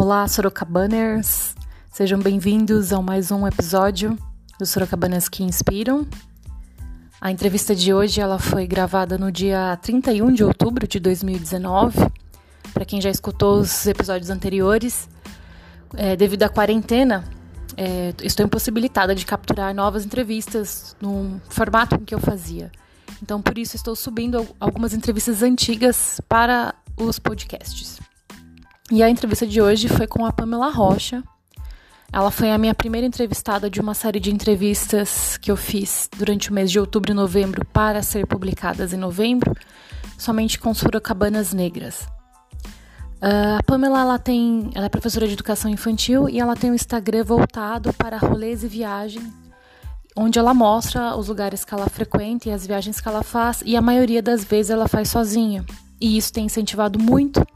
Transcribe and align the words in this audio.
Olá, 0.00 0.28
Sorocabaners! 0.28 1.56
Sejam 1.90 2.20
bem-vindos 2.20 2.92
a 2.92 3.02
mais 3.02 3.32
um 3.32 3.44
episódio 3.48 4.16
do 4.56 4.64
Sorocabanas 4.64 5.28
que 5.28 5.42
Inspiram. 5.42 6.06
A 7.20 7.32
entrevista 7.32 7.74
de 7.74 7.92
hoje 7.92 8.20
ela 8.20 8.38
foi 8.38 8.64
gravada 8.64 9.18
no 9.18 9.32
dia 9.32 9.76
31 9.82 10.32
de 10.32 10.44
outubro 10.44 10.86
de 10.86 11.00
2019. 11.00 11.98
Para 12.72 12.84
quem 12.84 13.00
já 13.00 13.10
escutou 13.10 13.58
os 13.58 13.88
episódios 13.88 14.30
anteriores, 14.30 15.08
é, 15.96 16.14
devido 16.14 16.44
à 16.44 16.48
quarentena, 16.48 17.24
é, 17.76 18.14
estou 18.22 18.46
impossibilitada 18.46 19.16
de 19.16 19.26
capturar 19.26 19.74
novas 19.74 20.06
entrevistas 20.06 20.94
no 21.00 21.40
formato 21.48 21.96
em 21.96 22.04
que 22.04 22.14
eu 22.14 22.20
fazia. 22.20 22.70
Então, 23.20 23.42
por 23.42 23.58
isso, 23.58 23.74
estou 23.74 23.96
subindo 23.96 24.46
algumas 24.60 24.94
entrevistas 24.94 25.42
antigas 25.42 26.20
para 26.28 26.72
os 26.96 27.18
podcasts. 27.18 27.98
E 28.90 29.02
a 29.02 29.10
entrevista 29.10 29.46
de 29.46 29.60
hoje 29.60 29.86
foi 29.86 30.06
com 30.06 30.24
a 30.24 30.32
Pamela 30.32 30.70
Rocha. 30.70 31.22
Ela 32.10 32.30
foi 32.30 32.50
a 32.50 32.56
minha 32.56 32.74
primeira 32.74 33.06
entrevistada 33.06 33.68
de 33.68 33.80
uma 33.80 33.92
série 33.92 34.18
de 34.18 34.32
entrevistas 34.32 35.36
que 35.36 35.50
eu 35.50 35.56
fiz 35.56 36.08
durante 36.16 36.50
o 36.50 36.54
mês 36.54 36.70
de 36.70 36.80
outubro 36.80 37.12
e 37.12 37.14
novembro 37.14 37.66
para 37.66 38.02
ser 38.02 38.26
publicadas 38.26 38.94
em 38.94 38.96
novembro, 38.96 39.54
somente 40.16 40.58
com 40.58 40.72
Sorocabanas 40.72 41.52
Negras. 41.52 42.08
Uh, 43.20 43.58
a 43.58 43.62
Pamela 43.62 44.00
ela 44.00 44.18
tem, 44.18 44.70
ela 44.74 44.86
é 44.86 44.88
professora 44.88 45.26
de 45.26 45.34
educação 45.34 45.70
infantil 45.70 46.28
e 46.28 46.40
ela 46.40 46.56
tem 46.56 46.70
um 46.70 46.74
Instagram 46.74 47.24
voltado 47.24 47.92
para 47.92 48.16
rolês 48.16 48.64
e 48.64 48.68
viagem 48.68 49.22
onde 50.18 50.38
ela 50.38 50.52
mostra 50.52 51.14
os 51.16 51.28
lugares 51.28 51.64
que 51.64 51.72
ela 51.72 51.88
frequenta 51.88 52.48
e 52.48 52.52
as 52.52 52.66
viagens 52.66 53.00
que 53.00 53.08
ela 53.08 53.22
faz, 53.22 53.62
e 53.64 53.76
a 53.76 53.80
maioria 53.80 54.20
das 54.20 54.42
vezes 54.42 54.70
ela 54.70 54.88
faz 54.88 55.10
sozinha. 55.10 55.64
E 56.00 56.16
isso 56.16 56.32
tem 56.32 56.46
incentivado 56.46 56.98
muito 56.98 57.46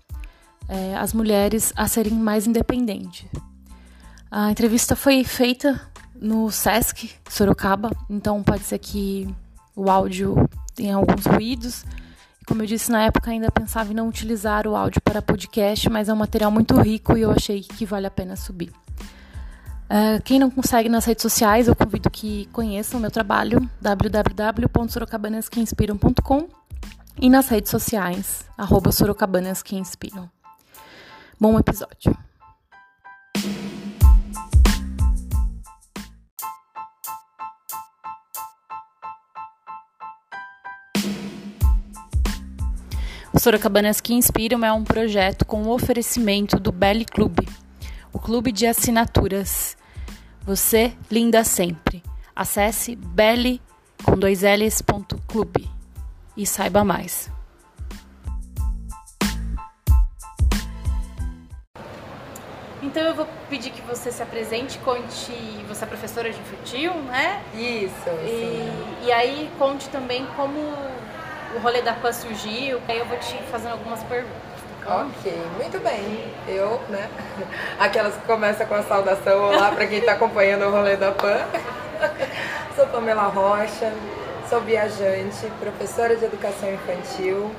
é, 0.72 0.96
as 0.96 1.12
mulheres 1.12 1.72
a 1.76 1.86
serem 1.86 2.14
mais 2.14 2.46
independentes. 2.46 3.26
A 4.30 4.50
entrevista 4.50 4.96
foi 4.96 5.22
feita 5.22 5.78
no 6.14 6.50
SESC 6.50 7.10
Sorocaba, 7.28 7.90
então 8.08 8.42
pode 8.42 8.64
ser 8.64 8.78
que 8.78 9.28
o 9.76 9.90
áudio 9.90 10.48
tenha 10.74 10.96
alguns 10.96 11.26
ruídos. 11.26 11.84
Como 12.46 12.62
eu 12.62 12.66
disse 12.66 12.90
na 12.90 13.02
época, 13.02 13.30
ainda 13.30 13.50
pensava 13.50 13.92
em 13.92 13.94
não 13.94 14.08
utilizar 14.08 14.66
o 14.66 14.74
áudio 14.74 15.02
para 15.02 15.20
podcast, 15.20 15.90
mas 15.90 16.08
é 16.08 16.12
um 16.12 16.16
material 16.16 16.50
muito 16.50 16.74
rico 16.80 17.18
e 17.18 17.20
eu 17.20 17.30
achei 17.30 17.60
que 17.60 17.84
vale 17.84 18.06
a 18.06 18.10
pena 18.10 18.34
subir. 18.34 18.72
Uh, 19.90 20.22
quem 20.24 20.38
não 20.38 20.50
consegue 20.50 20.88
nas 20.88 21.04
redes 21.04 21.20
sociais, 21.20 21.68
eu 21.68 21.76
convido 21.76 22.08
que 22.08 22.46
conheçam 22.46 22.98
o 22.98 23.02
meu 23.02 23.10
trabalho, 23.10 23.68
www.sorocabanasqueinspiram.com 23.78 26.48
e 27.20 27.28
nas 27.28 27.48
redes 27.48 27.70
sociais, 27.70 28.46
arroba 28.56 28.90
sorocabanasqueinspiram. 28.90 30.30
Bom 31.42 31.58
episódio. 31.58 32.16
O 43.32 43.40
Sorocabanas 43.40 44.00
que 44.00 44.14
Inspiram 44.14 44.64
é 44.64 44.72
um 44.72 44.84
projeto 44.84 45.44
com 45.44 45.64
o 45.64 45.70
oferecimento 45.70 46.60
do 46.60 46.70
Belly 46.70 47.04
Clube, 47.04 47.48
o 48.12 48.20
clube 48.20 48.52
de 48.52 48.64
assinaturas 48.64 49.76
você, 50.42 50.92
linda 51.10 51.42
sempre. 51.42 52.04
Acesse 52.36 52.94
belly 52.94 53.60
com 54.04 54.16
dois 54.16 54.42
L's, 54.42 54.80
ponto, 54.80 55.20
clube 55.26 55.68
e 56.36 56.46
saiba 56.46 56.84
mais. 56.84 57.32
Então 62.82 63.02
eu 63.02 63.14
vou 63.14 63.26
pedir 63.48 63.70
que 63.70 63.80
você 63.82 64.10
se 64.10 64.22
apresente, 64.22 64.78
conte. 64.78 65.32
Você 65.68 65.84
é 65.84 65.86
professora 65.86 66.30
de 66.30 66.38
infantil, 66.40 66.92
né? 66.94 67.40
Isso. 67.54 68.10
E, 68.24 69.04
e 69.04 69.12
aí 69.12 69.50
conte 69.58 69.88
também 69.88 70.26
como 70.36 70.58
o 71.54 71.58
rolê 71.62 71.80
da 71.80 71.92
PAN 71.92 72.12
surgiu. 72.12 72.80
Aí 72.88 72.98
eu 72.98 73.06
vou 73.06 73.16
te 73.18 73.36
fazendo 73.50 73.72
algumas 73.72 74.02
perguntas. 74.02 74.52
Ok, 74.84 75.32
muito 75.56 75.78
bem. 75.78 76.24
Eu, 76.48 76.80
né? 76.88 77.08
Aquelas 77.78 78.16
que 78.16 78.22
começam 78.22 78.66
com 78.66 78.74
a 78.74 78.82
saudação 78.82 79.40
olá 79.50 79.70
para 79.70 79.86
quem 79.86 79.98
está 79.98 80.12
acompanhando 80.12 80.66
o 80.66 80.70
rolê 80.72 80.96
da 80.96 81.12
PAN. 81.12 81.38
Sou 82.74 82.86
Pamela 82.88 83.28
Rocha, 83.28 83.92
sou 84.48 84.60
viajante, 84.62 85.46
professora 85.60 86.16
de 86.16 86.24
educação 86.24 86.72
infantil, 86.72 87.50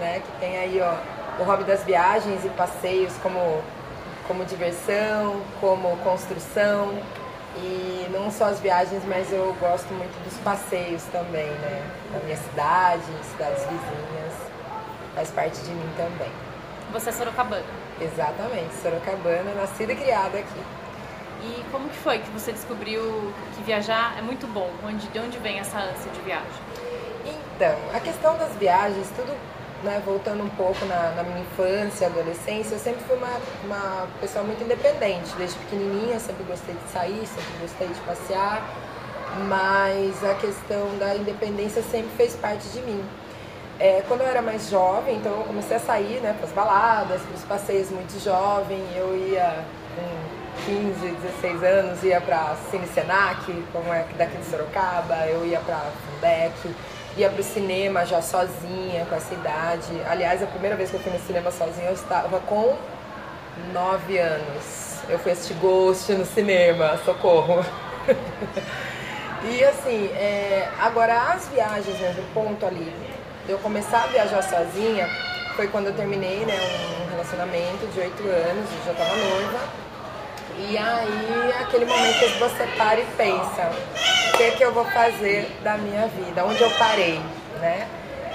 né? 0.00 0.20
Que 0.20 0.40
tem 0.40 0.58
aí 0.58 0.80
ó, 0.82 1.42
o 1.42 1.44
hobby 1.44 1.64
das 1.64 1.82
viagens 1.84 2.44
e 2.44 2.48
passeios 2.50 3.12
como, 3.22 3.62
como 4.26 4.44
diversão, 4.44 5.42
como 5.60 5.96
construção. 5.98 6.94
E 7.58 8.06
não 8.12 8.30
só 8.30 8.46
as 8.46 8.60
viagens, 8.60 9.02
mas 9.06 9.32
eu 9.32 9.56
gosto 9.58 9.92
muito 9.94 10.22
dos 10.24 10.36
passeios 10.40 11.02
também, 11.04 11.46
né? 11.46 11.90
Na 12.12 12.18
minha 12.20 12.36
cidade, 12.36 13.04
cidades 13.32 13.62
vizinhas. 13.62 14.34
Faz 15.14 15.30
parte 15.30 15.58
de 15.62 15.70
mim 15.70 15.90
também. 15.96 16.30
Você 16.92 17.08
é 17.08 17.12
sorocabana? 17.12 17.64
Exatamente, 18.00 18.74
sorocabana, 18.82 19.54
nascida 19.54 19.92
e 19.92 19.96
criada 19.96 20.38
aqui. 20.38 20.60
E 21.42 21.64
como 21.70 21.88
que 21.88 21.96
foi 21.96 22.18
que 22.18 22.30
você 22.30 22.52
descobriu 22.52 23.32
que 23.54 23.62
viajar 23.62 24.16
é 24.18 24.22
muito 24.22 24.46
bom? 24.46 24.70
Onde, 24.84 25.06
de 25.08 25.18
onde 25.18 25.38
vem 25.38 25.58
essa 25.58 25.78
ânsia 25.78 26.10
de 26.10 26.20
viagem? 26.20 26.46
Então, 27.24 27.74
a 27.94 28.00
questão 28.00 28.36
das 28.36 28.52
viagens, 28.56 29.08
tudo 29.16 29.34
né, 29.82 30.02
voltando 30.04 30.42
um 30.42 30.48
pouco 30.50 30.84
na, 30.86 31.12
na, 31.12 31.22
minha 31.22 31.40
infância, 31.40 32.06
adolescência, 32.06 32.74
eu 32.74 32.78
sempre 32.78 33.02
fui 33.04 33.16
uma, 33.16 33.40
uma 33.64 34.06
pessoa 34.20 34.44
muito 34.44 34.62
independente. 34.62 35.34
Desde 35.36 35.56
pequenininha, 35.58 36.18
sempre 36.18 36.44
gostei 36.44 36.74
de 36.74 36.90
sair, 36.90 37.26
sempre 37.26 37.52
gostei 37.60 37.88
de 37.88 38.00
passear, 38.00 38.62
mas 39.48 40.24
a 40.24 40.34
questão 40.34 40.96
da 40.98 41.14
independência 41.14 41.82
sempre 41.82 42.10
fez 42.16 42.34
parte 42.34 42.68
de 42.68 42.80
mim. 42.80 43.04
É, 43.78 44.02
quando 44.08 44.22
eu 44.22 44.26
era 44.26 44.40
mais 44.40 44.70
jovem, 44.70 45.16
então 45.16 45.32
eu 45.32 45.44
comecei 45.44 45.76
a 45.76 45.80
sair 45.80 46.20
né, 46.20 46.34
para 46.38 46.46
as 46.46 46.52
baladas, 46.52 47.20
para 47.20 47.34
os 47.34 47.44
passeios 47.44 47.90
muito 47.90 48.18
jovem. 48.22 48.82
Eu 48.96 49.14
ia 49.14 49.64
com 49.94 50.36
15, 50.64 51.16
16 51.42 51.62
anos, 51.62 52.02
ia 52.02 52.20
para 52.20 52.56
Cine 52.70 52.86
Senac, 52.86 53.64
como 53.72 53.92
é 53.92 54.06
daqui 54.16 54.38
de 54.38 54.46
Sorocaba, 54.46 55.26
eu 55.26 55.44
ia 55.44 55.60
para 55.60 55.78
Fundec, 56.06 56.74
ia 57.16 57.30
para 57.30 57.40
o 57.40 57.44
cinema 57.44 58.04
já 58.04 58.20
sozinha, 58.20 59.06
com 59.08 59.14
essa 59.14 59.32
idade. 59.34 60.00
Aliás, 60.08 60.42
a 60.42 60.46
primeira 60.46 60.76
vez 60.76 60.90
que 60.90 60.96
eu 60.96 61.00
fui 61.00 61.12
no 61.12 61.18
cinema 61.20 61.50
sozinha, 61.50 61.88
eu 61.88 61.94
estava 61.94 62.40
com 62.40 62.76
9 63.72 64.18
anos. 64.18 65.00
Eu 65.08 65.18
fui 65.18 65.32
assistir 65.32 65.54
Ghost 65.54 66.12
no 66.12 66.26
cinema, 66.26 66.98
socorro. 67.04 67.64
e 69.44 69.64
assim, 69.64 70.06
é, 70.14 70.68
agora 70.78 71.32
as 71.32 71.48
viagens, 71.48 71.98
né, 71.98 72.12
do 72.12 72.34
ponto 72.34 72.66
ali 72.66 72.92
eu 73.48 73.58
começar 73.58 74.04
a 74.04 74.06
viajar 74.08 74.42
sozinha 74.42 75.08
foi 75.54 75.68
quando 75.68 75.86
eu 75.86 75.94
terminei 75.94 76.44
né, 76.44 76.58
um 77.00 77.10
relacionamento 77.10 77.86
de 77.94 78.00
oito 78.00 78.22
anos, 78.24 78.68
eu 78.72 78.84
já 78.84 78.92
estava 78.92 79.16
noiva. 79.16 79.60
E 80.58 80.78
aí, 80.78 81.52
aquele 81.60 81.84
momento 81.84 82.18
que 82.18 82.38
você 82.38 82.66
para 82.78 82.98
e 82.98 83.04
pensa, 83.16 83.70
o 84.32 84.36
que 84.36 84.42
é 84.42 84.50
que 84.52 84.64
eu 84.64 84.72
vou 84.72 84.86
fazer 84.86 85.50
da 85.62 85.76
minha 85.76 86.08
vida? 86.08 86.44
Onde 86.44 86.62
eu 86.62 86.70
parei, 86.70 87.20
né? 87.60 87.86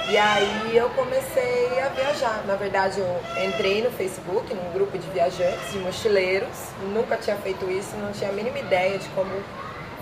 E 0.07 0.17
aí 0.17 0.75
eu 0.75 0.89
comecei 0.91 1.79
a 1.79 1.89
viajar. 1.89 2.43
Na 2.45 2.55
verdade, 2.55 2.99
eu 2.99 3.43
entrei 3.43 3.81
no 3.81 3.89
Facebook, 3.91 4.53
num 4.53 4.71
grupo 4.71 4.97
de 4.97 5.07
viajantes, 5.09 5.71
de 5.71 5.79
mochileiros. 5.79 6.49
Nunca 6.93 7.17
tinha 7.17 7.35
feito 7.37 7.69
isso, 7.69 7.95
não 7.97 8.11
tinha 8.11 8.29
a 8.29 8.33
mínima 8.33 8.59
ideia 8.59 8.99
de 8.99 9.07
como 9.09 9.31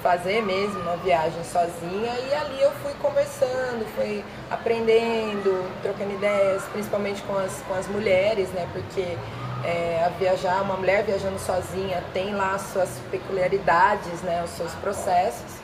fazer 0.01 0.41
mesmo 0.41 0.79
uma 0.79 0.95
viagem 0.97 1.43
sozinha 1.43 2.13
e 2.29 2.33
ali 2.33 2.61
eu 2.61 2.71
fui 2.81 2.93
conversando, 3.01 3.85
fui 3.95 4.23
aprendendo, 4.49 5.69
trocando 5.81 6.13
ideias, 6.13 6.63
principalmente 6.71 7.21
com 7.23 7.37
as, 7.37 7.61
com 7.67 7.73
as 7.73 7.87
mulheres, 7.87 8.49
né? 8.49 8.67
Porque 8.71 9.17
é, 9.63 10.03
a 10.05 10.09
viajar, 10.09 10.61
uma 10.61 10.75
mulher 10.75 11.03
viajando 11.03 11.39
sozinha 11.39 12.03
tem 12.13 12.33
lá 12.33 12.53
as 12.55 12.61
suas 12.61 12.89
peculiaridades, 13.11 14.21
né? 14.21 14.43
Os 14.43 14.51
seus 14.51 14.73
processos. 14.75 15.59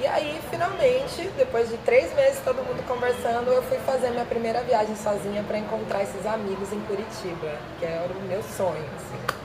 E 0.00 0.06
aí, 0.06 0.40
finalmente, 0.50 1.28
depois 1.36 1.68
de 1.68 1.76
três 1.78 2.14
meses 2.14 2.40
todo 2.44 2.56
mundo 2.56 2.86
conversando, 2.86 3.50
eu 3.50 3.62
fui 3.64 3.78
fazer 3.78 4.10
minha 4.10 4.24
primeira 4.24 4.62
viagem 4.62 4.94
sozinha 4.94 5.42
para 5.42 5.58
encontrar 5.58 6.02
esses 6.02 6.24
amigos 6.24 6.72
em 6.72 6.80
Curitiba, 6.82 7.56
que 7.80 7.84
era 7.84 8.12
o 8.12 8.22
meu 8.28 8.42
sonho, 8.42 8.84
assim 8.96 9.38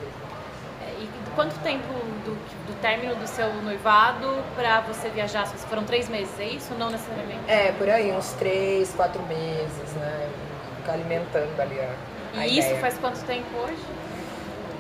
quanto 1.36 1.58
tempo 1.60 1.88
do, 2.26 2.36
do 2.68 2.82
término 2.82 3.16
do 3.16 3.28
seu 3.28 3.54
noivado 3.62 4.44
para 4.56 4.82
você 4.82 5.10
viajar? 5.10 5.48
Foram 5.48 5.84
três 5.84 6.10
meses, 6.10 6.32
é 6.40 6.46
isso? 6.46 6.74
Não 6.76 6.90
necessariamente? 6.90 7.42
É, 7.48 7.72
por 7.74 7.90
aí, 7.90 8.12
uns 8.12 8.32
três, 8.34 8.94
quatro 8.94 9.22
meses, 9.24 9.94
né? 9.96 10.30
Ficar 10.78 10.94
alimentando 10.94 11.60
ali 11.60 11.80
a. 11.80 12.13
E 12.34 12.40
a 12.40 12.48
isso 12.48 12.68
ideia. 12.68 12.82
faz 12.82 12.98
quanto 12.98 13.24
tempo 13.26 13.48
hoje? 13.58 13.84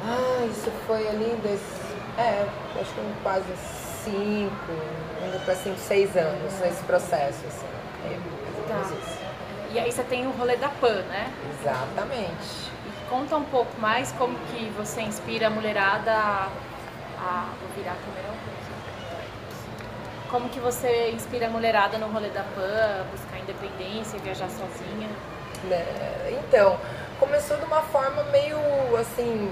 Ah, 0.05 0.45
isso 0.49 0.71
foi 0.85 1.07
ali 1.07 1.35
desse. 1.43 1.83
É, 2.17 2.47
acho 2.79 2.93
que 2.93 3.13
quase 3.23 3.45
cinco, 4.03 4.71
indo 5.25 5.45
para 5.45 5.55
cinco, 5.55 5.79
seis 5.79 6.15
anos 6.15 6.53
nesse 6.59 6.83
processo, 6.83 7.39
assim. 7.47 7.65
É, 8.05 8.19
tá. 8.67 8.89
E 9.71 9.79
aí 9.79 9.91
você 9.91 10.03
tem 10.03 10.27
o 10.27 10.31
rolê 10.31 10.55
da 10.57 10.69
PAN, 10.69 11.01
né? 11.03 11.31
Exatamente 11.59 12.73
conta 13.09 13.37
um 13.37 13.43
pouco 13.43 13.79
mais 13.79 14.11
como 14.13 14.35
que 14.47 14.71
você 14.75 15.01
inspira 15.01 15.45
a 15.45 15.49
mulherada 15.49 16.11
a, 16.11 16.49
a 17.19 17.45
vou 17.59 17.69
virar 17.77 17.91
a 17.91 17.95
câmera 17.95 18.33
como 20.33 20.49
que 20.49 20.59
você 20.59 21.11
inspira 21.11 21.45
a 21.45 21.49
mulherada 21.51 21.99
no 21.99 22.07
rolê 22.07 22.29
da 22.29 22.41
PAN, 22.41 23.05
buscar 23.11 23.37
independência, 23.39 24.17
viajar 24.17 24.49
sozinha? 24.49 25.07
É, 25.69 26.39
então, 26.43 26.75
começou 27.23 27.55
de 27.55 27.63
uma 27.63 27.81
forma 27.83 28.21
meio 28.25 28.57
assim, 28.97 29.49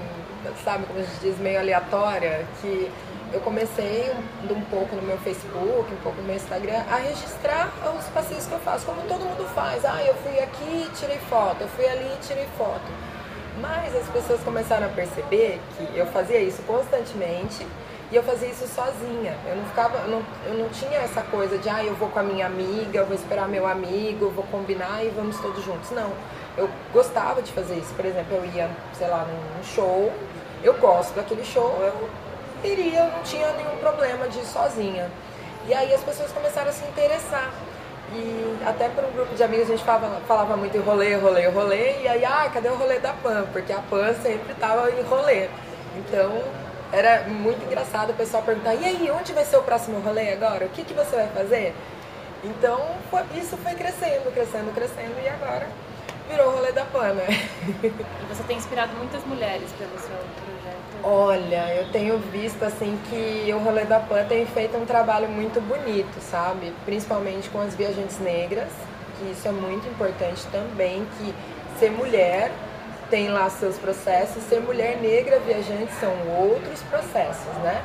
sabe 0.62 0.84
como 0.84 0.98
a 0.98 1.02
gente 1.02 1.20
diz, 1.20 1.38
meio 1.38 1.58
aleatória, 1.58 2.46
que 2.60 2.90
eu 3.32 3.40
comecei 3.40 4.12
um, 4.50 4.60
pouco 4.62 4.94
no 4.94 5.00
meu 5.00 5.16
Facebook, 5.18 5.90
um 5.90 6.02
pouco 6.02 6.20
no 6.20 6.24
meu 6.26 6.36
Instagram, 6.36 6.82
a 6.90 6.96
registrar 6.96 7.72
os 7.98 8.04
passeios 8.08 8.46
que 8.46 8.52
eu 8.52 8.58
faço, 8.58 8.84
como 8.84 9.00
todo 9.08 9.20
mundo 9.24 9.48
faz. 9.54 9.86
Ah, 9.86 10.02
eu 10.04 10.14
fui 10.16 10.38
aqui 10.38 10.86
e 10.86 10.90
tirei 10.94 11.16
foto, 11.30 11.62
eu 11.62 11.68
fui 11.68 11.86
ali 11.86 12.12
e 12.14 12.18
tirei 12.20 12.46
foto. 12.58 12.84
Mas 13.58 13.96
as 13.96 14.06
pessoas 14.08 14.42
começaram 14.42 14.86
a 14.86 14.90
perceber 14.90 15.58
que 15.78 15.96
eu 15.96 16.06
fazia 16.08 16.40
isso 16.40 16.60
constantemente 16.64 17.66
e 18.12 18.16
eu 18.16 18.22
fazia 18.22 18.48
isso 18.48 18.66
sozinha. 18.68 19.34
Eu 19.48 19.56
não 19.56 19.64
ficava, 19.64 19.96
eu 20.00 20.08
não, 20.08 20.22
eu 20.46 20.54
não 20.54 20.68
tinha 20.68 20.98
essa 20.98 21.22
coisa 21.22 21.56
de, 21.56 21.66
ah, 21.70 21.82
eu 21.82 21.94
vou 21.94 22.10
com 22.10 22.18
a 22.18 22.22
minha 22.22 22.44
amiga, 22.44 22.98
eu 22.98 23.06
vou 23.06 23.14
esperar 23.14 23.48
meu 23.48 23.66
amigo, 23.66 24.26
eu 24.26 24.30
vou 24.30 24.44
combinar 24.44 25.02
e 25.02 25.08
vamos 25.08 25.38
todos 25.38 25.64
juntos. 25.64 25.90
Não. 25.92 26.12
Eu 26.54 26.68
gostava 26.92 27.40
de 27.40 27.50
fazer 27.52 27.76
isso. 27.76 27.94
Por 27.94 28.04
exemplo, 28.04 28.36
eu 28.36 28.44
ia, 28.44 28.70
sei 28.92 29.08
lá, 29.08 29.24
num 29.24 29.64
show, 29.64 30.12
eu 30.62 30.74
gosto 30.74 31.14
daquele 31.14 31.42
show, 31.42 31.74
eu 31.80 32.70
iria, 32.70 33.00
eu 33.00 33.12
não 33.12 33.22
tinha 33.22 33.50
nenhum 33.52 33.78
problema 33.78 34.28
de 34.28 34.40
ir 34.40 34.44
sozinha. 34.44 35.10
E 35.66 35.72
aí 35.72 35.94
as 35.94 36.02
pessoas 36.02 36.30
começaram 36.32 36.68
a 36.68 36.72
se 36.72 36.84
interessar. 36.84 37.50
E 38.12 38.58
até 38.66 38.90
por 38.90 39.04
um 39.04 39.12
grupo 39.12 39.34
de 39.34 39.42
amigos 39.42 39.68
a 39.68 39.70
gente 39.70 39.84
falava, 39.84 40.20
falava 40.28 40.54
muito 40.54 40.76
em 40.76 40.80
rolê, 40.80 41.14
rolê, 41.14 41.46
rolê. 41.46 42.02
E 42.02 42.08
aí, 42.08 42.22
ah, 42.26 42.50
cadê 42.52 42.68
o 42.68 42.74
rolê 42.74 42.98
da 42.98 43.14
PAN? 43.14 43.46
Porque 43.54 43.72
a 43.72 43.78
PAN 43.78 44.12
sempre 44.22 44.52
estava 44.52 44.90
em 44.90 45.00
rolê. 45.00 45.48
Então, 45.96 46.42
era 46.92 47.22
muito 47.24 47.64
engraçado 47.64 48.10
o 48.10 48.14
pessoal 48.14 48.42
perguntar, 48.42 48.74
e 48.74 48.84
aí, 48.84 49.10
onde 49.10 49.32
vai 49.32 49.44
ser 49.44 49.56
o 49.56 49.62
próximo 49.62 49.98
rolê 50.00 50.32
agora? 50.32 50.66
O 50.66 50.68
que, 50.68 50.84
que 50.84 50.92
você 50.92 51.16
vai 51.16 51.28
fazer? 51.28 51.74
Então, 52.44 52.80
foi, 53.10 53.22
isso 53.36 53.56
foi 53.56 53.74
crescendo, 53.74 54.32
crescendo, 54.32 54.74
crescendo 54.74 55.14
e 55.22 55.28
agora 55.28 55.68
virou 56.28 56.48
o 56.48 56.56
rolê 56.56 56.72
da 56.72 56.84
PAN, 56.84 57.14
né? 57.14 57.26
E 57.84 58.34
você 58.34 58.42
tem 58.44 58.56
inspirado 58.56 58.92
muitas 58.96 59.24
mulheres 59.24 59.70
pelo 59.72 59.98
seu 59.98 60.16
projeto? 60.16 61.04
Olha, 61.04 61.74
eu 61.74 61.90
tenho 61.90 62.18
visto 62.18 62.62
assim 62.64 62.98
que 63.10 63.52
o 63.52 63.58
rolê 63.58 63.84
da 63.84 64.00
PAN 64.00 64.24
tem 64.24 64.46
feito 64.46 64.76
um 64.76 64.86
trabalho 64.86 65.28
muito 65.28 65.60
bonito, 65.60 66.20
sabe? 66.20 66.72
Principalmente 66.84 67.48
com 67.50 67.60
as 67.60 67.74
viajantes 67.74 68.18
negras, 68.18 68.70
que 69.18 69.30
isso 69.30 69.46
é 69.46 69.52
muito 69.52 69.86
importante 69.88 70.44
também, 70.50 71.06
que 71.18 71.34
ser 71.78 71.90
mulher 71.90 72.50
tem 73.12 73.28
lá 73.28 73.50
seus 73.50 73.76
processos, 73.76 74.42
ser 74.44 74.60
mulher 74.60 74.96
negra 74.96 75.38
viajante 75.40 75.92
são 76.00 76.10
outros 76.40 76.80
processos, 76.84 77.52
né? 77.62 77.84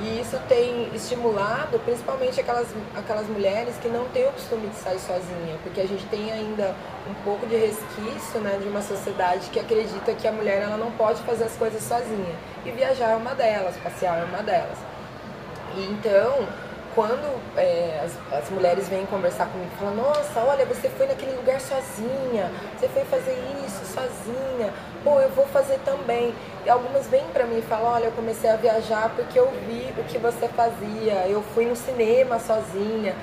E 0.00 0.20
isso 0.20 0.38
tem 0.48 0.88
estimulado 0.94 1.80
principalmente 1.80 2.40
aquelas, 2.40 2.68
aquelas 2.94 3.26
mulheres 3.26 3.74
que 3.82 3.88
não 3.88 4.04
têm 4.10 4.28
o 4.28 4.30
costume 4.30 4.68
de 4.68 4.76
sair 4.76 5.00
sozinha, 5.00 5.58
porque 5.64 5.80
a 5.80 5.86
gente 5.86 6.06
tem 6.06 6.30
ainda 6.30 6.76
um 7.10 7.14
pouco 7.24 7.44
de 7.44 7.56
resquício 7.56 8.38
né, 8.40 8.56
de 8.62 8.68
uma 8.68 8.82
sociedade 8.82 9.50
que 9.50 9.58
acredita 9.58 10.14
que 10.14 10.28
a 10.28 10.32
mulher 10.32 10.62
ela 10.62 10.76
não 10.76 10.92
pode 10.92 11.20
fazer 11.22 11.42
as 11.42 11.56
coisas 11.56 11.82
sozinha. 11.82 12.34
E 12.64 12.70
viajar 12.70 13.10
é 13.10 13.16
uma 13.16 13.34
delas, 13.34 13.76
passear 13.78 14.20
é 14.20 14.24
uma 14.24 14.44
delas. 14.44 14.78
E 15.76 15.82
então, 15.86 16.46
quando 16.94 17.40
é, 17.56 18.00
as, 18.04 18.38
as, 18.38 18.50
mulheres 18.50 18.88
vêm 18.88 19.06
conversar 19.06 19.46
comigo 19.46 19.70
e 19.74 19.78
falam, 19.78 19.96
nossa, 19.96 20.40
olha, 20.40 20.66
você 20.66 20.88
foi 20.90 21.06
naquele 21.06 21.32
lugar 21.36 21.60
sozinha, 21.60 22.50
você 22.78 22.88
foi 22.88 23.04
fazer 23.04 23.38
isso 23.66 23.84
sozinha, 23.86 24.72
pô, 25.02 25.18
eu 25.20 25.30
vou 25.30 25.46
fazer 25.46 25.78
também. 25.84 26.34
E 26.64 26.70
algumas 26.70 27.06
vêm 27.06 27.24
para 27.32 27.44
mim 27.44 27.58
e 27.58 27.62
falam, 27.62 27.92
olha, 27.92 28.04
eu 28.06 28.12
comecei 28.12 28.50
a 28.50 28.56
viajar 28.56 29.10
porque 29.16 29.38
eu 29.38 29.50
vi 29.66 29.92
o 29.98 30.04
que 30.04 30.18
você 30.18 30.48
fazia, 30.48 31.26
eu 31.28 31.42
fui 31.54 31.66
no 31.66 31.76
cinema 31.76 32.38
sozinha. 32.38 33.14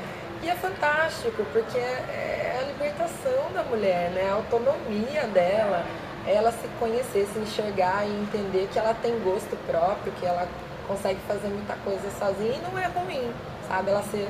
E 0.42 0.50
é 0.50 0.56
fantástico, 0.56 1.44
porque 1.51 1.77
é, 1.77 1.81
é 1.81 2.60
a 2.62 2.66
libertação 2.66 3.51
da 3.54 3.62
mulher, 3.63 4.10
né? 4.12 4.30
A 4.31 4.36
autonomia 4.36 5.24
dela, 5.33 5.83
ela 6.25 6.51
se 6.51 6.68
conhecer, 6.80 7.27
se 7.33 7.39
enxergar 7.39 8.06
e 8.06 8.21
entender 8.21 8.69
que 8.71 8.80
ela 8.80 8.94
tem 8.94 9.19
gosto 9.19 9.57
próprio, 9.68 10.13
que 10.13 10.25
ela 10.25 10.48
consegue 10.88 11.19
fazer 11.27 11.50
muita 11.50 11.75
coisa 11.83 12.10
sozinha 12.18 12.56
e 12.56 12.62
não 12.62 12.80
é 12.80 12.88
ruim 12.88 13.31
sabe? 13.69 13.92
Ela 13.92 14.04
ser 14.04 14.27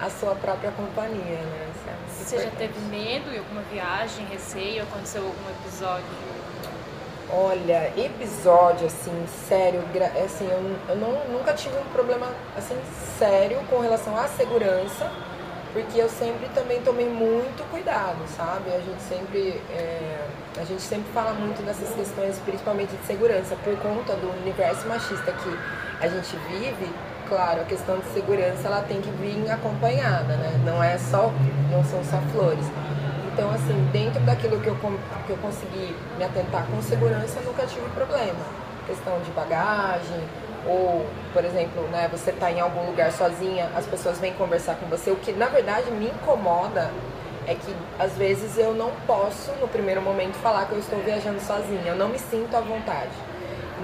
a 0.00 0.10
sua 0.10 0.34
própria 0.34 0.70
companhia, 0.72 1.38
né? 1.38 1.72
É 1.86 2.24
Você 2.24 2.42
já 2.42 2.50
teve 2.50 2.78
medo 2.90 3.32
em 3.34 3.38
alguma 3.38 3.62
viagem, 3.62 4.26
receio? 4.26 4.82
Aconteceu 4.82 5.22
algum 5.22 5.50
episódio? 5.50 6.06
Olha, 7.30 7.90
episódio 7.96 8.86
assim, 8.86 9.24
sério, 9.48 9.82
assim, 10.22 10.46
eu, 10.50 10.76
eu 10.88 10.96
não, 10.96 11.38
nunca 11.38 11.54
tive 11.54 11.76
um 11.78 11.84
problema 11.84 12.28
assim 12.56 12.76
sério 13.18 13.58
com 13.70 13.78
relação 13.78 14.14
à 14.18 14.28
segurança, 14.28 15.10
porque 15.72 15.98
eu 15.98 16.10
sempre 16.10 16.46
também 16.54 16.82
tomei 16.82 17.08
muito 17.08 17.64
cuidado, 17.70 18.18
sabe? 18.36 18.70
A 18.74 18.80
gente 18.80 19.00
sempre, 19.00 19.60
é, 19.70 20.26
a 20.60 20.64
gente 20.64 20.82
sempre 20.82 21.10
fala 21.14 21.32
muito 21.32 21.64
dessas 21.64 21.94
questões, 21.94 22.38
principalmente 22.44 22.94
de 22.94 23.06
segurança, 23.06 23.56
por 23.64 23.78
conta 23.78 24.14
do 24.16 24.30
universo 24.42 24.86
machista 24.86 25.32
que 25.32 25.58
a 26.04 26.08
gente 26.08 26.36
vive 26.50 26.92
claro, 27.32 27.62
a 27.62 27.64
questão 27.64 27.98
de 27.98 28.04
segurança 28.12 28.68
ela 28.68 28.82
tem 28.82 29.00
que 29.00 29.10
vir 29.12 29.50
acompanhada, 29.50 30.36
né? 30.36 30.60
Não 30.66 30.84
é 30.84 30.98
só, 30.98 31.32
não 31.70 31.82
são 31.82 32.04
só 32.04 32.18
flores. 32.30 32.66
Então, 33.32 33.50
assim, 33.50 33.88
dentro 33.90 34.20
daquilo 34.20 34.60
que 34.60 34.66
eu, 34.66 34.76
que 34.76 35.30
eu 35.30 35.38
consegui 35.38 35.96
me 36.18 36.24
atentar 36.24 36.66
com 36.66 36.82
segurança, 36.82 37.38
eu 37.38 37.46
nunca 37.46 37.66
tive 37.66 37.88
problema. 37.90 38.44
Questão 38.86 39.18
de 39.20 39.30
bagagem, 39.30 40.20
ou, 40.66 41.06
por 41.32 41.42
exemplo, 41.42 41.82
né, 41.88 42.06
você 42.12 42.32
está 42.32 42.52
em 42.52 42.60
algum 42.60 42.84
lugar 42.84 43.10
sozinha, 43.10 43.70
as 43.74 43.86
pessoas 43.86 44.18
vêm 44.18 44.34
conversar 44.34 44.74
com 44.74 44.84
você. 44.86 45.10
O 45.10 45.16
que, 45.16 45.32
na 45.32 45.46
verdade, 45.46 45.90
me 45.90 46.08
incomoda 46.08 46.90
é 47.46 47.54
que, 47.54 47.74
às 47.98 48.12
vezes, 48.12 48.58
eu 48.58 48.74
não 48.74 48.90
posso, 49.06 49.52
no 49.58 49.68
primeiro 49.68 50.02
momento, 50.02 50.34
falar 50.34 50.66
que 50.66 50.72
eu 50.72 50.78
estou 50.78 50.98
viajando 50.98 51.40
sozinha. 51.40 51.86
Eu 51.86 51.96
não 51.96 52.08
me 52.08 52.18
sinto 52.18 52.54
à 52.54 52.60
vontade. 52.60 53.31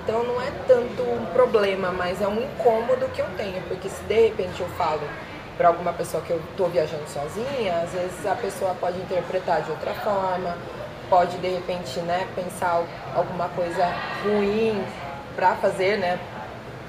Então 0.08 0.25
não 0.25 0.40
é 0.40 0.50
tanto 0.66 1.02
um 1.02 1.26
problema, 1.34 1.90
mas 1.90 2.22
é 2.22 2.26
um 2.26 2.43
incômodo 2.43 3.06
que 3.08 3.20
eu 3.20 3.26
tenho, 3.37 3.60
porque 3.69 3.90
se 3.90 4.02
de 4.05 4.28
repente 4.28 4.58
eu 4.58 4.66
falo 4.69 5.02
para 5.58 5.69
alguma 5.69 5.93
pessoa 5.93 6.22
que 6.22 6.31
eu 6.31 6.40
estou 6.50 6.66
viajando 6.70 7.06
sozinha, 7.10 7.82
às 7.82 7.93
vezes 7.93 8.25
a 8.25 8.34
pessoa 8.34 8.75
pode 8.81 8.99
interpretar 9.00 9.60
de 9.60 9.70
outra 9.70 9.93
forma, 9.93 10.56
pode 11.10 11.36
de 11.36 11.48
repente 11.48 12.00
né, 12.00 12.27
pensar 12.34 12.82
alguma 13.15 13.50
coisa 13.50 13.84
ruim 14.24 14.82
para 15.36 15.55
fazer 15.56 15.98
né, 15.98 16.19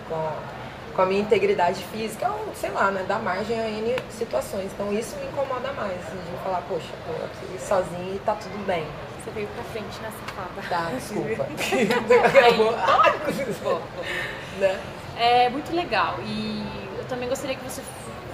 com, 0.08 0.96
com 0.96 1.02
a 1.02 1.06
minha 1.06 1.20
integridade 1.20 1.84
física, 1.92 2.30
ou 2.30 2.56
sei 2.56 2.70
lá, 2.70 2.90
né, 2.90 3.04
dar 3.06 3.20
margem 3.20 3.60
a 3.60 3.70
N 3.70 3.98
situações. 4.12 4.72
Então 4.74 4.94
isso 4.94 5.18
me 5.18 5.26
incomoda 5.26 5.74
mais, 5.74 5.92
de 5.92 6.38
falar, 6.42 6.62
poxa, 6.70 6.88
tô 7.06 7.26
aqui 7.26 7.62
sozinha 7.62 8.16
e 8.16 8.20
tá 8.20 8.34
tudo 8.36 8.66
bem. 8.66 8.88
Você 9.24 9.32
veio 9.32 9.48
pra 9.48 9.64
frente 9.66 10.00
nessa 10.02 10.18
fala. 10.34 10.50
Tá, 10.70 10.92
desculpa. 10.96 11.46
né? 14.60 14.80
É 15.18 15.50
muito 15.50 15.76
legal. 15.76 16.16
E 16.26 16.66
eu 16.98 17.06
também 17.06 17.28
gostaria 17.28 17.56
que 17.56 17.64
você 17.64 17.82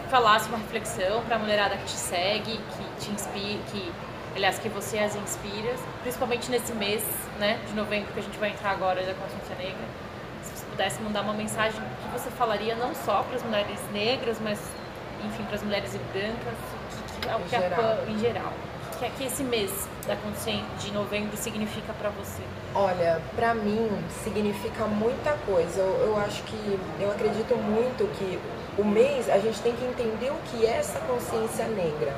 falasse 0.09 0.47
uma 0.49 0.57
reflexão 0.57 1.23
pra 1.23 1.39
mulherada 1.39 1.75
que 1.77 1.85
te 1.85 1.97
segue, 1.97 2.57
que 2.57 3.05
te 3.05 3.11
inspira, 3.11 3.59
que, 3.71 3.91
aliás, 4.35 4.59
que 4.59 4.69
você 4.69 4.99
as 4.99 5.15
inspira, 5.15 5.73
principalmente 6.03 6.49
nesse 6.51 6.73
mês, 6.73 7.03
né, 7.39 7.59
de 7.67 7.73
novembro 7.73 8.13
que 8.13 8.19
a 8.19 8.23
gente 8.23 8.37
vai 8.37 8.51
entrar 8.51 8.71
agora 8.71 9.03
da 9.03 9.13
consciência 9.13 9.55
negra. 9.57 9.85
Se 10.43 10.51
você 10.55 10.65
pudesse 10.65 11.01
mandar 11.01 11.21
uma 11.21 11.33
mensagem, 11.33 11.81
que 11.81 12.19
você 12.19 12.29
falaria 12.31 12.75
não 12.75 12.93
só 12.93 13.23
para 13.23 13.35
as 13.35 13.43
mulheres 13.43 13.79
negras, 13.91 14.37
mas, 14.39 14.59
enfim, 15.25 15.43
para 15.45 15.55
as 15.55 15.63
mulheres 15.63 15.91
brancas, 16.13 16.57
que, 16.91 17.13
que, 17.13 17.27
que, 17.27 18.11
em, 18.11 18.19
geral. 18.19 18.53
Em 18.95 18.99
geral 18.99 19.11
que, 19.11 19.17
que 19.17 19.23
esse 19.25 19.43
mês 19.43 19.71
da 20.07 20.15
consciência 20.15 20.65
de 20.79 20.91
novembro 20.91 21.35
significa 21.37 21.93
para 21.93 22.09
você? 22.09 22.41
Olha, 22.73 23.21
para 23.35 23.53
mim 23.53 23.89
significa 24.23 24.85
muita 24.85 25.33
coisa. 25.45 25.81
Eu, 25.81 26.07
eu 26.07 26.17
acho 26.17 26.43
que 26.43 26.79
eu 26.99 27.11
acredito 27.11 27.55
muito 27.55 28.07
que 28.17 28.39
o 28.77 28.85
mês 28.85 29.29
a 29.29 29.37
gente 29.37 29.59
tem 29.61 29.75
que 29.75 29.85
entender 29.85 30.31
o 30.31 30.37
que 30.49 30.65
é 30.65 30.77
essa 30.77 30.99
consciência 30.99 31.65
negra. 31.67 32.13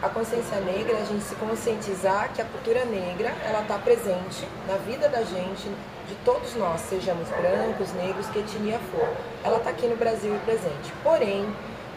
A 0.00 0.08
consciência 0.08 0.60
negra 0.60 0.96
é 0.96 1.02
a 1.02 1.04
gente 1.04 1.24
se 1.24 1.34
conscientizar 1.34 2.30
que 2.32 2.40
a 2.40 2.44
cultura 2.44 2.84
negra 2.84 3.34
ela 3.44 3.62
está 3.62 3.76
presente 3.78 4.46
na 4.68 4.76
vida 4.76 5.08
da 5.08 5.22
gente, 5.22 5.68
de 6.08 6.14
todos 6.24 6.54
nós, 6.54 6.80
sejamos 6.82 7.28
brancos, 7.28 7.92
negros, 7.94 8.28
que 8.28 8.38
etnia 8.38 8.78
for. 8.92 9.08
Ela 9.42 9.58
está 9.58 9.70
aqui 9.70 9.88
no 9.88 9.96
Brasil 9.96 10.32
presente. 10.44 10.92
Porém, 11.02 11.52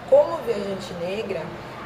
como 0.10 0.38
viajante 0.38 0.94
negra, 0.96 1.42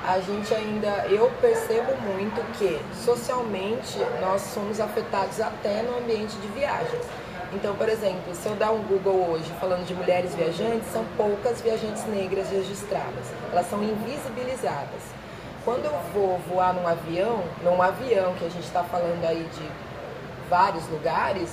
a 0.08 0.20
gente 0.20 0.54
ainda, 0.54 1.08
eu 1.10 1.32
percebo 1.42 1.96
muito 1.98 2.40
que 2.58 2.80
socialmente 3.04 3.98
nós 4.22 4.42
somos 4.42 4.80
afetados 4.80 5.42
até 5.42 5.82
no 5.82 5.98
ambiente 5.98 6.36
de 6.38 6.48
viagens. 6.50 7.04
Então, 7.52 7.76
por 7.76 7.90
exemplo, 7.90 8.36
se 8.36 8.48
eu 8.48 8.56
dar 8.56 8.72
um 8.72 8.84
Google 8.84 9.32
hoje 9.32 9.52
falando 9.60 9.86
de 9.86 9.96
mulheres 9.96 10.36
viajantes, 10.36 10.92
são 10.92 11.04
poucas 11.18 11.62
viajantes 11.62 12.06
negras 12.06 12.50
registradas. 12.50 13.26
Elas 13.52 13.68
são 13.68 13.82
invisibilizadas. 13.82 15.02
Quando 15.64 15.86
eu 15.86 16.00
vou 16.14 16.38
voar 16.50 16.74
num 16.74 16.88
avião, 16.88 17.44
num 17.64 17.82
avião 17.82 18.36
que 18.36 18.46
a 18.46 18.50
gente 18.50 18.66
está 18.66 18.84
falando 18.84 19.26
aí 19.26 19.48
de 19.56 19.70
vários 20.50 20.88
lugares, 20.90 21.50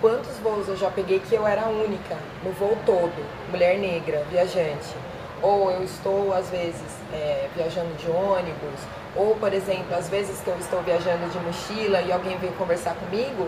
quantos 0.00 0.36
voos 0.38 0.66
eu 0.66 0.76
já 0.76 0.90
peguei 0.90 1.20
que 1.20 1.34
eu 1.34 1.46
era 1.46 1.66
única 1.66 2.16
no 2.42 2.50
voo 2.52 2.76
todo, 2.84 3.24
mulher 3.50 3.78
negra, 3.78 4.24
viajante. 4.30 4.96
Ou 5.44 5.70
eu 5.70 5.84
estou, 5.84 6.32
às 6.32 6.48
vezes, 6.48 6.80
é, 7.12 7.48
viajando 7.54 7.92
de 7.96 8.10
ônibus, 8.10 8.80
ou, 9.14 9.36
por 9.36 9.52
exemplo, 9.52 9.94
às 9.94 10.08
vezes 10.08 10.40
que 10.40 10.48
eu 10.48 10.56
estou 10.58 10.80
viajando 10.80 11.28
de 11.28 11.38
mochila 11.40 12.00
e 12.00 12.10
alguém 12.10 12.38
vem 12.38 12.50
conversar 12.52 12.94
comigo, 12.94 13.46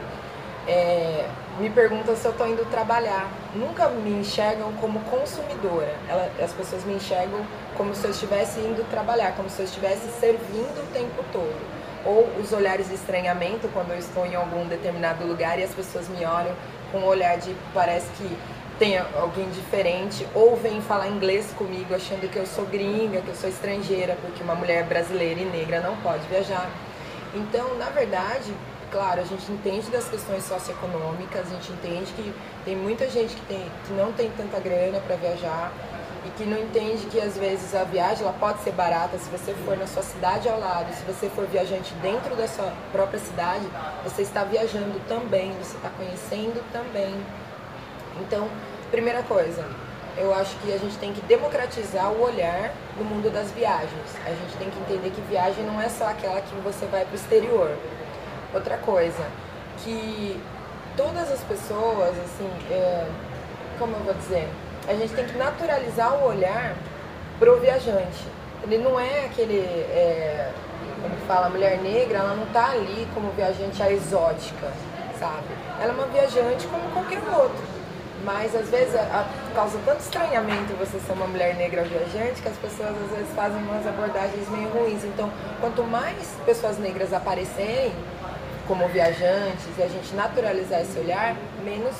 é, 0.68 1.26
me 1.58 1.70
perguntam 1.70 2.14
se 2.14 2.26
eu 2.26 2.32
estou 2.32 2.46
indo 2.46 2.70
trabalhar. 2.70 3.30
Nunca 3.54 3.88
me 3.88 4.10
enxergam 4.10 4.74
como 4.74 5.00
consumidora. 5.04 5.94
Ela, 6.06 6.30
as 6.44 6.52
pessoas 6.52 6.84
me 6.84 6.96
enxergam 6.96 7.40
como 7.78 7.94
se 7.94 8.04
eu 8.04 8.10
estivesse 8.10 8.60
indo 8.60 8.84
trabalhar, 8.90 9.32
como 9.34 9.48
se 9.48 9.60
eu 9.60 9.64
estivesse 9.64 10.06
servindo 10.20 10.82
o 10.82 10.92
tempo 10.92 11.24
todo. 11.32 11.76
Ou 12.04 12.28
os 12.38 12.52
olhares 12.52 12.88
de 12.88 12.94
estranhamento 12.94 13.70
quando 13.72 13.92
eu 13.92 13.98
estou 13.98 14.26
em 14.26 14.34
algum 14.34 14.66
determinado 14.66 15.26
lugar 15.26 15.58
e 15.58 15.62
as 15.62 15.74
pessoas 15.74 16.10
me 16.10 16.26
olham 16.26 16.54
com 16.92 16.98
um 16.98 17.06
olhar 17.06 17.38
de 17.38 17.56
parece 17.72 18.06
que 18.18 18.38
tem 18.78 18.98
alguém 18.98 19.48
diferente, 19.50 20.26
ou 20.34 20.56
vem 20.56 20.80
falar 20.82 21.08
inglês 21.08 21.52
comigo 21.56 21.94
achando 21.94 22.30
que 22.30 22.36
eu 22.36 22.46
sou 22.46 22.66
gringa, 22.66 23.22
que 23.22 23.28
eu 23.28 23.34
sou 23.34 23.48
estrangeira, 23.48 24.16
porque 24.20 24.42
uma 24.42 24.54
mulher 24.54 24.84
brasileira 24.84 25.40
e 25.40 25.44
negra 25.44 25.80
não 25.80 25.96
pode 25.96 26.26
viajar. 26.28 26.70
Então, 27.34 27.74
na 27.76 27.88
verdade, 27.88 28.52
claro, 28.90 29.20
a 29.20 29.24
gente 29.24 29.50
entende 29.50 29.90
das 29.90 30.08
questões 30.08 30.44
socioeconômicas, 30.44 31.46
a 31.46 31.54
gente 31.54 31.72
entende 31.72 32.12
que 32.12 32.34
tem 32.64 32.76
muita 32.76 33.08
gente 33.08 33.34
que, 33.34 33.46
tem, 33.46 33.64
que 33.86 33.92
não 33.94 34.12
tem 34.12 34.30
tanta 34.36 34.60
grana 34.60 35.00
para 35.00 35.16
viajar 35.16 35.72
e 36.26 36.30
que 36.30 36.44
não 36.44 36.58
entende 36.58 37.06
que 37.06 37.20
às 37.20 37.36
vezes 37.36 37.74
a 37.74 37.84
viagem 37.84 38.24
ela 38.24 38.32
pode 38.32 38.60
ser 38.62 38.72
barata 38.72 39.16
se 39.16 39.30
você 39.30 39.54
for 39.64 39.76
na 39.76 39.86
sua 39.86 40.02
cidade 40.02 40.48
ao 40.48 40.58
lado, 40.58 40.92
se 40.92 41.02
você 41.04 41.30
for 41.30 41.46
viajante 41.46 41.94
dentro 41.94 42.34
da 42.34 42.48
sua 42.48 42.72
própria 42.92 43.20
cidade, 43.20 43.64
você 44.04 44.22
está 44.22 44.44
viajando 44.44 45.00
também, 45.08 45.52
você 45.52 45.76
está 45.76 45.88
conhecendo 45.90 46.62
também 46.72 47.14
então, 48.20 48.48
primeira 48.90 49.22
coisa, 49.22 49.64
eu 50.16 50.34
acho 50.34 50.56
que 50.56 50.72
a 50.72 50.78
gente 50.78 50.96
tem 50.98 51.12
que 51.12 51.20
democratizar 51.22 52.10
o 52.10 52.22
olhar 52.22 52.72
no 52.96 53.04
mundo 53.04 53.30
das 53.30 53.50
viagens. 53.50 54.16
A 54.24 54.30
gente 54.30 54.56
tem 54.58 54.70
que 54.70 54.78
entender 54.80 55.10
que 55.10 55.20
viagem 55.22 55.64
não 55.64 55.80
é 55.80 55.88
só 55.88 56.08
aquela 56.08 56.40
que 56.40 56.54
você 56.56 56.86
vai 56.86 57.04
para 57.04 57.12
o 57.12 57.16
exterior. 57.16 57.70
Outra 58.54 58.78
coisa, 58.78 59.22
que 59.78 60.40
todas 60.96 61.30
as 61.30 61.40
pessoas, 61.42 62.16
assim, 62.24 62.50
é, 62.70 63.06
como 63.78 63.94
eu 63.96 64.00
vou 64.00 64.14
dizer, 64.14 64.48
a 64.88 64.94
gente 64.94 65.12
tem 65.12 65.26
que 65.26 65.36
naturalizar 65.36 66.14
o 66.14 66.28
olhar 66.28 66.74
pro 67.38 67.60
viajante. 67.60 68.24
Ele 68.62 68.78
não 68.78 68.98
é 68.98 69.26
aquele, 69.26 69.58
é, 69.58 70.50
como 71.02 71.14
fala, 71.26 71.50
mulher 71.50 71.78
negra, 71.82 72.18
ela 72.18 72.34
não 72.34 72.44
está 72.44 72.70
ali 72.70 73.06
como 73.12 73.30
viajante 73.32 73.82
a 73.82 73.92
exótica, 73.92 74.72
sabe? 75.18 75.48
Ela 75.78 75.92
é 75.92 75.94
uma 75.94 76.06
viajante 76.06 76.66
como 76.68 76.90
qualquer 76.90 77.20
outro 77.38 77.76
mas 78.24 78.54
às 78.54 78.68
vezes 78.68 78.94
a, 78.94 79.00
a, 79.00 79.54
causa 79.54 79.78
tanto 79.84 80.00
estranhamento 80.00 80.72
você 80.74 80.98
ser 80.98 81.12
uma 81.12 81.26
mulher 81.26 81.54
negra 81.56 81.82
viajante 81.82 82.42
que 82.42 82.48
as 82.48 82.56
pessoas 82.56 82.90
às 82.90 83.10
vezes 83.16 83.34
fazem 83.34 83.62
umas 83.62 83.86
abordagens 83.86 84.48
meio 84.48 84.68
ruins. 84.70 85.04
Então, 85.04 85.30
quanto 85.60 85.82
mais 85.84 86.36
pessoas 86.44 86.78
negras 86.78 87.12
aparecerem 87.12 87.92
como 88.66 88.88
viajantes 88.88 89.66
e 89.78 89.82
a 89.82 89.88
gente 89.88 90.14
naturalizar 90.14 90.80
esse 90.80 90.98
olhar, 90.98 91.36
menos 91.64 91.94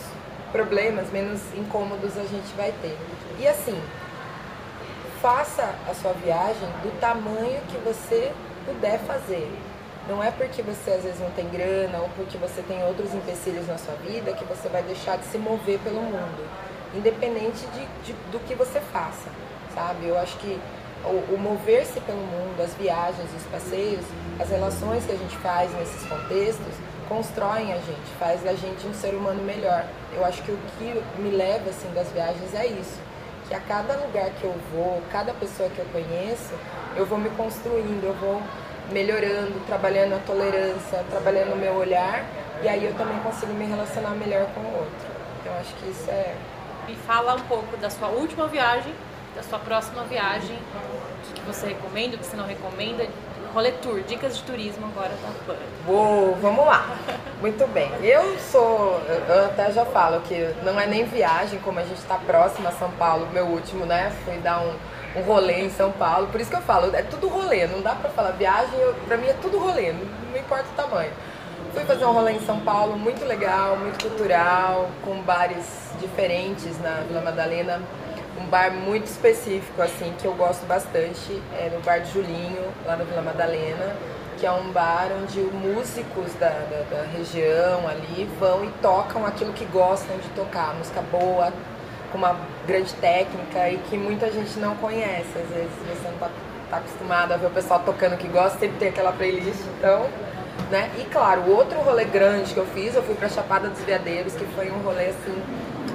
problemas, 0.51 1.11
menos 1.13 1.41
incômodos 1.55 2.17
a 2.17 2.25
gente 2.25 2.53
vai 2.57 2.73
ter. 2.83 2.97
E 3.39 3.47
assim, 3.47 3.79
faça 5.21 5.75
a 5.89 5.95
sua 5.95 6.13
viagem 6.13 6.69
do 6.83 7.01
tamanho 7.01 7.61
que 7.69 7.77
você 7.79 8.33
puder 8.65 8.99
fazer. 9.01 9.49
Não 10.09 10.23
é 10.23 10.31
porque 10.31 10.63
você 10.63 10.93
às 10.93 11.03
vezes 11.03 11.19
não 11.19 11.31
tem 11.31 11.49
grana 11.49 11.99
ou 11.99 12.09
porque 12.11 12.39
você 12.39 12.63
tem 12.63 12.85
outros 12.85 13.13
empecilhos 13.13 13.67
na 13.67 13.77
sua 13.77 13.95
vida 13.95 14.33
que 14.33 14.45
você 14.45 14.69
vai 14.69 14.83
deixar 14.83 15.19
de 15.19 15.25
se 15.25 15.37
mover 15.37 15.81
pelo 15.81 16.01
mundo, 16.01 16.49
independente 16.95 17.67
de, 17.67 17.87
de 18.05 18.13
do 18.31 18.39
que 18.47 18.55
você 18.55 18.81
faça, 18.81 19.29
sabe? 19.75 20.07
Eu 20.07 20.17
acho 20.17 20.37
que 20.39 20.61
o, 21.05 21.35
o 21.35 21.39
mover-se 21.39 22.01
pelo 22.01 22.21
mundo, 22.21 22.63
as 22.63 22.73
viagens, 22.75 23.29
os 23.37 23.43
passeios, 23.51 24.05
as 24.39 24.49
relações 24.49 25.05
que 25.05 25.13
a 25.13 25.17
gente 25.17 25.37
faz 25.39 25.73
nesses 25.75 26.09
contextos 26.09 26.75
constroem 27.09 27.73
a 27.73 27.77
gente, 27.77 28.11
faz 28.19 28.47
a 28.47 28.55
gente 28.55 28.87
um 28.87 28.95
ser 28.95 29.15
humano 29.15 29.43
melhor. 29.43 29.85
Eu 30.15 30.25
acho 30.25 30.43
que 30.43 30.53
o 30.53 30.59
que 30.79 31.03
me 31.21 31.31
leva 31.31 31.71
assim 31.71 31.93
das 31.95 32.11
viagens 32.13 32.55
é 32.55 32.67
isso, 32.67 32.99
que 33.49 33.55
a 33.55 33.61
cada 33.61 33.97
lugar 33.97 34.31
que 34.31 34.45
eu 34.45 34.55
vou, 34.73 35.03
cada 35.11 35.33
pessoa 35.35 35.69
que 35.69 35.79
eu 35.79 35.87
conheço, 35.87 36.55
eu 36.97 37.07
vou 37.07 37.19
me 37.19 37.31
construindo, 37.31 38.05
eu 38.05 38.15
vou 38.15 38.41
melhorando, 38.91 39.61
trabalhando 39.67 40.15
a 40.15 40.19
tolerância, 40.19 41.05
trabalhando 41.11 41.55
o 41.55 41.57
meu 41.57 41.75
olhar, 41.75 42.25
e 42.63 42.69
aí 42.69 42.85
eu 42.85 42.95
também 42.95 43.19
consigo 43.21 43.53
me 43.53 43.67
relacionar 43.67 44.11
melhor 44.11 44.47
com 44.55 44.61
o 44.61 44.75
outro. 44.79 45.07
Então 45.41 45.53
acho 45.61 45.75
que 45.75 45.91
isso 45.91 46.11
é. 46.11 46.35
Me 46.89 46.95
fala 46.95 47.35
um 47.35 47.41
pouco 47.41 47.77
da 47.77 47.91
sua 47.91 48.09
última 48.09 48.47
viagem, 48.47 48.93
da 49.35 49.43
sua 49.43 49.59
próxima 49.59 50.05
viagem, 50.05 50.57
o 51.31 51.33
que 51.35 51.41
você 51.43 51.69
recomenda, 51.69 52.17
o 52.17 52.19
que 52.19 52.27
você 52.27 52.37
não 52.37 52.47
recomenda, 52.47 53.07
rolê 53.53 53.73
tour, 53.73 54.01
dicas 54.03 54.37
de 54.37 54.43
turismo 54.45 54.87
agora 54.87 55.11
tá 55.23 55.29
Pan. 55.47 55.57
Uou, 55.89 56.37
vamos 56.41 56.67
lá. 56.67 56.97
Muito 57.41 57.67
bem. 57.69 57.91
Eu 58.03 58.39
sou, 58.39 59.01
eu 59.29 59.47
até 59.47 59.73
já 59.73 59.85
falo 59.85 60.21
que 60.21 60.55
não 60.63 60.79
é 60.79 60.87
nem 60.87 61.05
viagem, 61.05 61.59
como 61.61 61.79
a 61.79 61.83
gente 61.83 61.99
está 61.99 62.17
próximo 62.17 62.69
a 62.69 62.73
São 62.73 62.91
Paulo, 62.93 63.27
meu 63.33 63.47
último, 63.47 63.87
né? 63.87 64.13
Fui 64.25 64.37
dar 64.39 64.61
um 64.61 64.75
um 65.17 65.23
rolê 65.23 65.63
em 65.63 65.71
São 65.71 65.91
Paulo. 65.93 66.29
Por 66.29 66.41
isso 66.41 66.51
que 66.51 66.57
eu 66.57 66.63
falo, 66.63 66.95
é 66.95 67.03
tudo 67.03 67.29
rolê, 67.29 67.67
não 67.67 67.81
dá 67.81 67.95
pra 67.95 68.11
falar 68.11 68.33
viagem, 68.33 68.79
eu, 68.79 68.95
pra 69.07 69.17
mim 69.17 69.27
é 69.27 69.35
tudo 69.35 69.59
rolê, 69.59 69.93
não, 69.93 70.39
importa 70.39 70.67
o 70.73 70.77
tamanho. 70.77 71.11
Fui 71.73 71.85
fazer 71.85 72.05
um 72.05 72.13
rolê 72.13 72.33
em 72.33 72.41
São 72.41 72.61
Paulo, 72.61 72.97
muito 72.97 73.25
legal, 73.25 73.77
muito 73.77 74.03
cultural, 74.03 74.89
com 75.05 75.21
bares 75.23 75.91
diferentes 76.01 76.81
na 76.81 77.03
Vila 77.07 77.21
Madalena. 77.21 77.83
Um 78.39 78.47
bar 78.47 78.71
muito 78.71 79.07
específico, 79.07 79.81
assim, 79.81 80.13
que 80.19 80.27
eu 80.27 80.35
gosto 80.35 80.67
bastante, 80.67 81.43
é 81.59 81.71
no 81.73 81.81
Bar 81.81 82.01
de 82.01 82.13
Julinho, 82.13 82.63
lá 82.85 82.97
na 82.97 83.05
Vila 83.05 83.23
Madalena, 83.23 83.97
que 84.39 84.47
é 84.47 84.53
um 84.53 84.71
bar 84.73 85.09
onde 85.23 85.41
músicos 85.41 86.35
da, 86.35 86.49
da, 86.49 86.85
da 86.91 87.03
região 87.17 87.89
ali 87.89 88.29
vão 88.39 88.65
e 88.65 88.69
tocam 88.83 89.25
aquilo 89.25 89.53
que 89.55 89.65
gostam 89.67 90.17
de 90.19 90.29
tocar, 90.31 90.75
música 90.75 91.03
boa, 91.11 91.53
com 92.17 92.19
uma 92.19 92.35
grande 92.67 92.93
técnica 92.95 93.69
e 93.69 93.77
que 93.77 93.99
muita 93.99 94.33
gente 94.33 94.59
não 94.59 94.75
conhece. 94.77 95.29
Às 95.37 95.49
vezes 95.55 95.71
você 95.87 96.09
não 96.09 96.15
está 96.15 96.31
tá 96.71 96.77
acostumado 96.79 97.33
a 97.33 97.37
ver 97.37 97.47
o 97.47 97.51
pessoal 97.51 97.81
tocando 97.85 98.17
que 98.17 98.27
gosta, 98.27 98.59
sempre 98.59 98.79
tem 98.79 98.89
aquela 98.89 99.13
playlist, 99.13 99.61
então. 99.79 100.07
Né? 100.71 100.91
E 100.99 101.05
claro, 101.05 101.43
o 101.43 101.51
outro 101.55 101.79
rolê 101.81 102.07
grande 102.07 102.55
que 102.55 102.59
eu 102.59 102.67
fiz, 102.67 102.95
eu 102.95 103.03
fui 103.03 103.15
para 103.15 103.29
Chapada 103.29 103.69
dos 103.69 103.81
Veadeiros, 103.83 104.33
que 104.33 104.45
foi 104.47 104.71
um 104.71 104.79
rolê 104.79 105.11
assim 105.11 105.43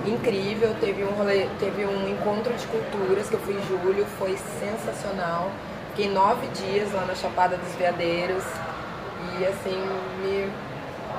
incrível. 0.06 0.74
Teve 0.80 1.04
um 1.04 1.12
rolê, 1.12 1.48
teve 1.60 1.86
um 1.86 2.08
encontro 2.08 2.54
de 2.54 2.68
culturas 2.68 3.28
que 3.28 3.34
eu 3.34 3.40
fui 3.40 3.56
em 3.56 3.68
julho, 3.68 4.06
foi 4.20 4.38
sensacional. 4.60 5.50
Fiquei 5.90 6.10
nove 6.10 6.48
dias 6.48 6.94
lá 6.94 7.04
na 7.06 7.16
Chapada 7.16 7.58
dos 7.58 7.74
Veadeiros 7.76 8.44
e 9.40 9.46
assim 9.46 9.76
me, 10.22 10.50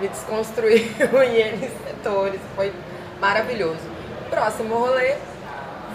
me 0.01 0.09
desconstruiu 0.09 0.87
em 1.25 1.37
N 1.37 1.71
setores, 1.87 2.41
foi 2.57 2.73
maravilhoso. 3.21 3.92
Próximo 4.33 4.79
rolê, 4.79 5.15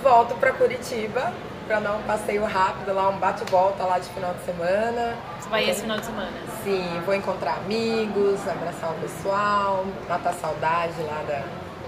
volto 0.03 0.35
para 0.35 0.53
Curitiba 0.53 1.33
para 1.67 1.79
dar 1.79 1.93
um 1.93 2.03
passeio 2.03 2.45
rápido 2.45 2.93
lá, 2.93 3.09
um 3.09 3.17
bate-volta 3.17 3.83
lá 3.83 3.97
de 3.97 4.07
final 4.09 4.31
de 4.35 4.43
semana. 4.45 5.15
Você 5.39 5.49
vai 5.49 5.67
esse 5.67 5.81
final 5.81 5.97
de 5.97 6.05
semana? 6.05 6.31
Sim, 6.63 7.01
vou 7.03 7.15
encontrar 7.15 7.55
amigos, 7.55 8.39
abraçar 8.47 8.91
o 8.91 8.93
pessoal, 9.01 9.83
matar 10.07 10.35
saudade 10.35 11.01
lá 11.01 11.23
da, 11.27 11.41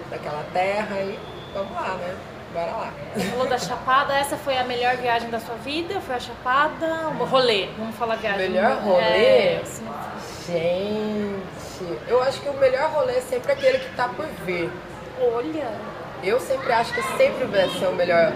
daquela 0.09 0.43
terra 0.51 0.95
e 1.01 1.19
vamos 1.53 1.71
lá, 1.71 1.95
né? 1.97 2.15
Bora 2.51 2.71
lá. 2.71 2.93
Você 3.13 3.25
falou 3.27 3.47
da 3.47 3.57
Chapada, 3.59 4.17
essa 4.17 4.35
foi 4.35 4.57
a 4.57 4.63
melhor 4.63 4.97
viagem 4.97 5.29
da 5.29 5.39
sua 5.39 5.55
vida? 5.57 6.01
Foi 6.01 6.15
a 6.15 6.19
Chapada? 6.19 7.09
O 7.19 7.25
rolê, 7.25 7.69
vamos 7.77 7.95
falar 7.95 8.15
viagem. 8.15 8.49
Melhor 8.49 8.79
rolê? 8.79 9.03
É, 9.03 9.61
Gente, 10.47 11.99
eu 12.07 12.23
acho 12.23 12.41
que 12.41 12.49
o 12.49 12.53
melhor 12.53 12.89
rolê 12.89 13.17
é 13.17 13.21
sempre 13.21 13.51
aquele 13.51 13.77
que 13.77 13.95
tá 13.95 14.09
por 14.09 14.25
vir. 14.47 14.71
Olha! 15.21 15.98
Eu 16.23 16.39
sempre 16.39 16.71
acho 16.71 16.93
que 16.93 17.01
sempre 17.17 17.45
vai 17.45 17.69
ser 17.69 17.87
o 17.87 17.93
melhor. 17.93 18.33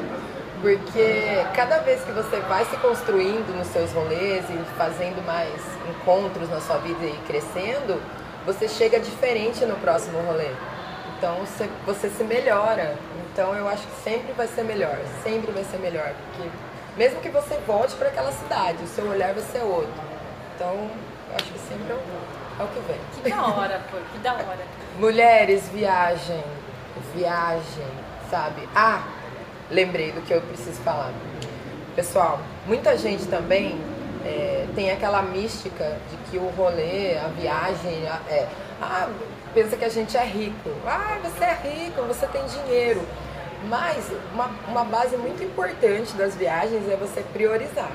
Porque 0.62 1.46
cada 1.54 1.80
vez 1.80 2.02
que 2.04 2.12
você 2.14 2.40
vai 2.42 2.64
se 2.66 2.78
construindo 2.78 3.54
nos 3.58 3.68
seus 3.68 3.92
rolês 3.92 4.46
e 4.50 4.78
fazendo 4.78 5.22
mais 5.26 5.62
encontros 5.90 6.50
na 6.50 6.62
sua 6.62 6.78
vida 6.78 7.06
e 7.06 7.18
crescendo, 7.28 8.02
você 8.46 8.70
chega 8.70 8.98
diferente 9.00 9.66
no 9.66 9.76
próximo 9.76 10.22
rolê. 10.22 10.52
Então 11.18 11.36
você, 11.86 12.10
se 12.10 12.24
melhora. 12.24 12.96
Então 13.32 13.54
eu 13.54 13.68
acho 13.68 13.86
que 13.86 14.04
sempre 14.04 14.32
vai 14.32 14.48
ser 14.48 14.64
melhor, 14.64 14.98
sempre 15.22 15.52
vai 15.52 15.66
ser 15.66 15.80
melhor. 15.80 16.14
Porque 16.28 16.50
mesmo 16.96 17.20
que 17.20 17.30
você 17.30 17.58
volte 17.68 17.96
para 17.96 18.08
aquela 18.08 18.32
cidade, 18.32 18.84
o 18.84 18.88
seu 18.88 19.06
olhar 19.06 19.34
vai 19.34 19.44
ser 19.44 19.64
outro. 19.64 19.92
Então 20.56 20.90
eu 21.30 21.36
acho 21.36 21.52
que 21.52 21.60
sempre 21.60 21.92
é 21.92 21.96
o, 21.96 22.62
é 22.62 22.64
o 22.64 22.68
que 22.68 22.80
vem. 22.88 23.00
Que 23.22 23.30
da 23.30 23.48
hora, 23.48 23.82
pô, 23.92 23.98
que 24.14 24.18
da 24.20 24.34
hora. 24.34 24.60
Mulheres, 24.98 25.68
viagem 25.68 26.42
viagem, 27.16 27.88
sabe? 28.30 28.68
Ah, 28.76 29.04
lembrei 29.70 30.12
do 30.12 30.22
que 30.22 30.34
eu 30.34 30.42
preciso 30.42 30.80
falar. 30.82 31.12
Pessoal, 31.96 32.40
muita 32.66 32.98
gente 32.98 33.26
também 33.28 33.80
é, 34.26 34.66
tem 34.74 34.92
aquela 34.92 35.22
mística 35.22 35.98
de 36.10 36.18
que 36.30 36.38
o 36.38 36.48
rolê, 36.50 37.18
a 37.18 37.28
viagem, 37.28 38.04
é, 38.30 38.48
ah, 38.82 39.10
pensa 39.54 39.78
que 39.78 39.86
a 39.86 39.90
gente 39.90 40.18
é 40.18 40.26
rico. 40.26 40.70
Ah, 40.86 41.20
você 41.24 41.44
é 41.44 41.58
rico, 41.64 42.02
você 42.04 42.26
tem 42.28 42.44
dinheiro. 42.46 43.02
Mas 43.70 44.12
uma, 44.34 44.50
uma 44.68 44.84
base 44.84 45.16
muito 45.16 45.44
importante 45.44 46.14
das 46.16 46.36
viagens 46.36 46.90
é 46.90 46.98
você 46.98 47.22
priorizar. 47.32 47.92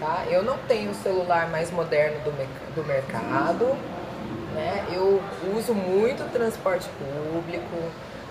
Tá? 0.00 0.24
Eu 0.30 0.42
não 0.42 0.56
tenho 0.68 0.90
o 0.90 0.94
celular 0.94 1.48
mais 1.50 1.70
moderno 1.70 2.18
do, 2.20 2.30
do 2.74 2.86
mercado, 2.86 3.76
né? 4.54 4.84
eu 4.92 5.20
uso 5.56 5.74
muito 5.74 6.30
transporte 6.32 6.88
público, 6.98 7.76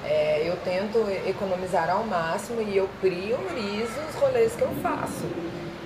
é, 0.08 0.48
eu 0.48 0.56
tento 0.64 1.06
economizar 1.28 1.90
ao 1.90 2.04
máximo 2.04 2.62
e 2.62 2.78
eu 2.78 2.90
priorizo 3.02 4.00
os 4.10 4.16
rolês 4.16 4.56
que 4.56 4.62
eu 4.62 4.72
faço. 4.82 5.26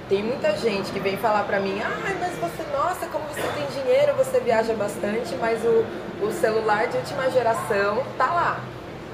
Tem 0.08 0.22
muita 0.22 0.56
gente 0.58 0.92
que 0.92 1.00
vem 1.00 1.18
falar 1.18 1.44
pra 1.46 1.60
mim, 1.60 1.82
ah, 1.82 1.98
mas 2.20 2.38
você, 2.38 2.64
nossa, 2.72 3.08
como 3.08 3.26
você 3.26 3.42
tem 3.42 3.82
dinheiro, 3.82 4.14
você 4.16 4.40
viaja 4.40 4.74
bastante, 4.74 5.34
mas 5.40 5.64
o, 5.64 5.86
o 6.24 6.32
celular 6.32 6.88
de 6.88 6.98
última 6.98 7.32
geração 7.32 8.04
tá 8.18 8.26
lá. 8.26 8.60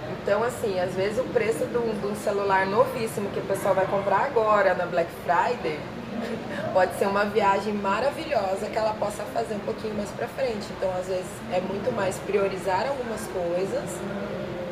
Então, 0.09 0.43
assim, 0.43 0.79
às 0.79 0.93
vezes 0.93 1.19
o 1.19 1.23
preço 1.25 1.65
de 1.65 1.77
um, 1.77 1.99
de 1.99 2.07
um 2.07 2.15
celular 2.15 2.65
novíssimo 2.65 3.29
que 3.29 3.39
o 3.39 3.43
pessoal 3.43 3.75
vai 3.75 3.85
comprar 3.85 4.25
agora 4.25 4.73
na 4.73 4.85
Black 4.85 5.09
Friday 5.23 5.79
pode 6.73 6.95
ser 6.95 7.07
uma 7.07 7.23
viagem 7.25 7.73
maravilhosa 7.73 8.65
que 8.65 8.77
ela 8.77 8.93
possa 8.95 9.23
fazer 9.33 9.55
um 9.55 9.59
pouquinho 9.59 9.93
mais 9.93 10.09
pra 10.09 10.27
frente. 10.27 10.65
Então, 10.77 10.89
às 10.99 11.07
vezes, 11.07 11.29
é 11.53 11.61
muito 11.61 11.95
mais 11.95 12.17
priorizar 12.17 12.87
algumas 12.87 13.21
coisas 13.27 13.89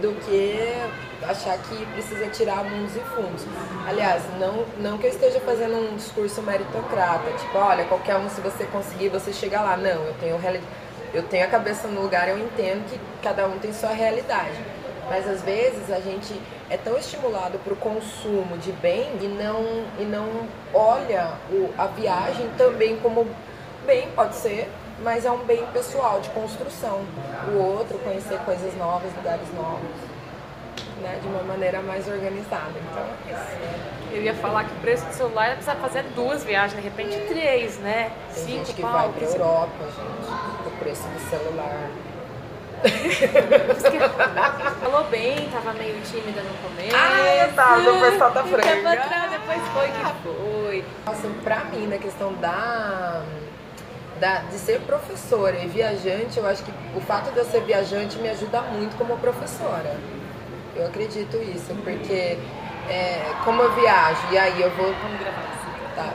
do 0.06 0.14
que 0.22 0.60
achar 1.24 1.58
que 1.58 1.86
precisa 1.88 2.28
tirar 2.28 2.64
mundos 2.64 2.96
e 2.96 3.00
fundos. 3.00 3.44
Aliás, 3.88 4.22
não, 4.40 4.66
não 4.80 4.98
que 5.00 5.08
eu 5.08 5.10
esteja 5.10 5.40
fazendo 5.40 5.76
um 5.76 5.96
discurso 5.96 6.42
meritocrata, 6.44 7.32
tipo, 7.32 7.58
olha, 7.58 7.86
qualquer 7.86 8.18
um, 8.18 8.30
se 8.30 8.40
você 8.42 8.66
conseguir, 8.66 9.10
você 9.10 9.34
chega 9.34 9.60
lá. 9.62 9.76
Não, 9.76 10.04
eu 10.04 10.14
tenho, 10.20 10.40
eu 11.14 11.24
tenho 11.24 11.46
a 11.46 11.48
cabeça 11.48 11.88
no 11.88 12.02
lugar, 12.02 12.30
eu 12.30 12.38
entendo 12.38 12.88
que 12.88 13.00
cada 13.24 13.48
um 13.48 13.58
tem 13.58 13.74
sua 13.74 13.92
realidade. 13.92 14.60
Mas 15.10 15.28
às 15.28 15.42
vezes 15.42 15.92
a 15.92 16.00
gente 16.00 16.40
é 16.70 16.78
tão 16.78 16.98
estimulado 16.98 17.60
para 17.60 17.74
o 17.74 17.76
consumo 17.76 18.58
de 18.58 18.72
bem 18.72 19.12
e 19.22 19.28
não, 19.28 19.86
e 20.00 20.04
não 20.04 20.48
olha 20.74 21.34
o, 21.52 21.70
a 21.78 21.86
viagem 21.88 22.50
também 22.58 22.98
como 22.98 23.28
bem, 23.86 24.10
pode 24.16 24.36
ser, 24.36 24.68
mas 25.02 25.26
é 25.26 25.32
um 25.32 25.46
bem 25.46 25.66
pessoal, 25.68 26.20
de 26.20 26.30
construção. 26.30 27.02
O 27.50 27.58
outro, 27.58 27.98
conhecer 28.00 28.40
coisas 28.40 28.76
novas, 28.78 29.14
lugares 29.16 29.54
novos 29.54 30.16
né, 31.02 31.20
de 31.22 31.28
uma 31.28 31.44
maneira 31.44 31.82
mais 31.82 32.08
organizada. 32.08 32.74
Então 32.92 33.04
é 33.04 33.32
isso. 33.32 33.86
Eu 34.12 34.24
ia 34.24 34.34
falar 34.34 34.64
que 34.64 34.72
o 34.72 34.80
preço 34.80 35.06
do 35.06 35.14
celular 35.14 35.56
precisa 35.56 35.76
fazer 35.76 36.04
duas 36.16 36.44
viagens, 36.44 36.82
de 36.82 36.88
repente 36.88 37.20
três, 37.28 37.78
né? 37.80 38.12
Tem 38.34 38.44
Cinco 38.44 38.58
gente 38.66 38.74
que 38.74 38.82
vai 38.82 39.10
para 39.10 39.26
Europa, 39.26 39.86
gente, 39.86 40.68
o 40.68 40.72
preço 40.80 41.04
do 41.04 41.20
celular. 41.30 41.90
Falou 44.80 45.04
bem, 45.06 45.50
tava 45.50 45.74
meio 45.74 46.00
tímida 46.02 46.42
no 46.42 46.54
começo. 46.70 46.96
Ah, 46.96 47.50
tá, 47.56 47.78
o 47.78 48.12
pessoal 48.12 48.32
tá. 48.32 48.42
Atrás, 48.42 49.32
depois 49.32 49.62
foi 49.74 49.88
que 49.88 50.06
foi. 50.24 50.86
Nossa, 51.06 51.28
pra 51.44 51.64
mim, 51.66 51.88
na 51.88 51.98
questão 51.98 52.34
da, 52.34 53.24
da, 54.20 54.40
de 54.40 54.58
ser 54.58 54.80
professora 54.82 55.58
e 55.58 55.68
viajante, 55.68 56.38
eu 56.38 56.46
acho 56.48 56.64
que 56.64 56.72
o 56.96 57.02
fato 57.02 57.32
de 57.32 57.38
eu 57.38 57.46
ser 57.46 57.62
viajante 57.62 58.18
me 58.18 58.30
ajuda 58.30 58.62
muito 58.62 58.98
como 58.98 59.18
professora. 59.18 59.96
Eu 60.76 60.88
acredito 60.88 61.38
isso, 61.38 61.74
porque 61.84 62.38
é, 62.90 63.34
como 63.44 63.62
eu 63.62 63.74
viajo, 63.74 64.22
e 64.32 64.38
aí 64.38 64.62
eu 64.62 64.70
vou. 64.72 64.94
Vamos 64.94 65.20
gravar. 65.20 65.46
Tá. 65.96 66.14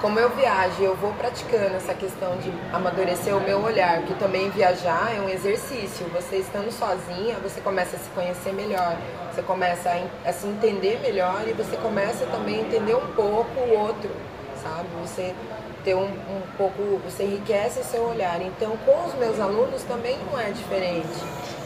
Como 0.00 0.18
eu 0.18 0.30
viajo, 0.30 0.82
eu 0.82 0.96
vou 0.96 1.12
praticando 1.12 1.76
essa 1.76 1.92
questão 1.92 2.34
de 2.38 2.50
amadurecer 2.72 3.36
o 3.36 3.40
meu 3.40 3.62
olhar, 3.62 3.98
porque 3.98 4.14
também 4.14 4.48
viajar 4.48 5.14
é 5.14 5.20
um 5.20 5.28
exercício. 5.28 6.06
Você 6.14 6.36
estando 6.36 6.72
sozinha, 6.72 7.36
você 7.42 7.60
começa 7.60 7.96
a 7.96 7.98
se 7.98 8.08
conhecer 8.10 8.54
melhor, 8.54 8.96
você 9.30 9.42
começa 9.42 9.90
a, 9.90 10.28
a 10.28 10.32
se 10.32 10.46
entender 10.46 11.00
melhor 11.02 11.42
e 11.46 11.52
você 11.52 11.76
começa 11.76 12.24
também 12.26 12.60
a 12.60 12.62
entender 12.62 12.94
um 12.94 13.08
pouco 13.08 13.60
o 13.60 13.78
outro, 13.78 14.10
sabe? 14.62 14.88
Você 15.02 15.34
ter 15.84 15.94
um, 15.94 16.04
um 16.04 16.42
pouco, 16.56 17.00
você 17.04 17.24
enriquece 17.24 17.80
o 17.80 17.84
seu 17.84 18.02
olhar. 18.02 18.40
Então, 18.42 18.76
com 18.84 19.06
os 19.06 19.14
meus 19.14 19.38
alunos 19.40 19.82
também 19.82 20.18
não 20.30 20.38
é 20.38 20.50
diferente 20.50 21.08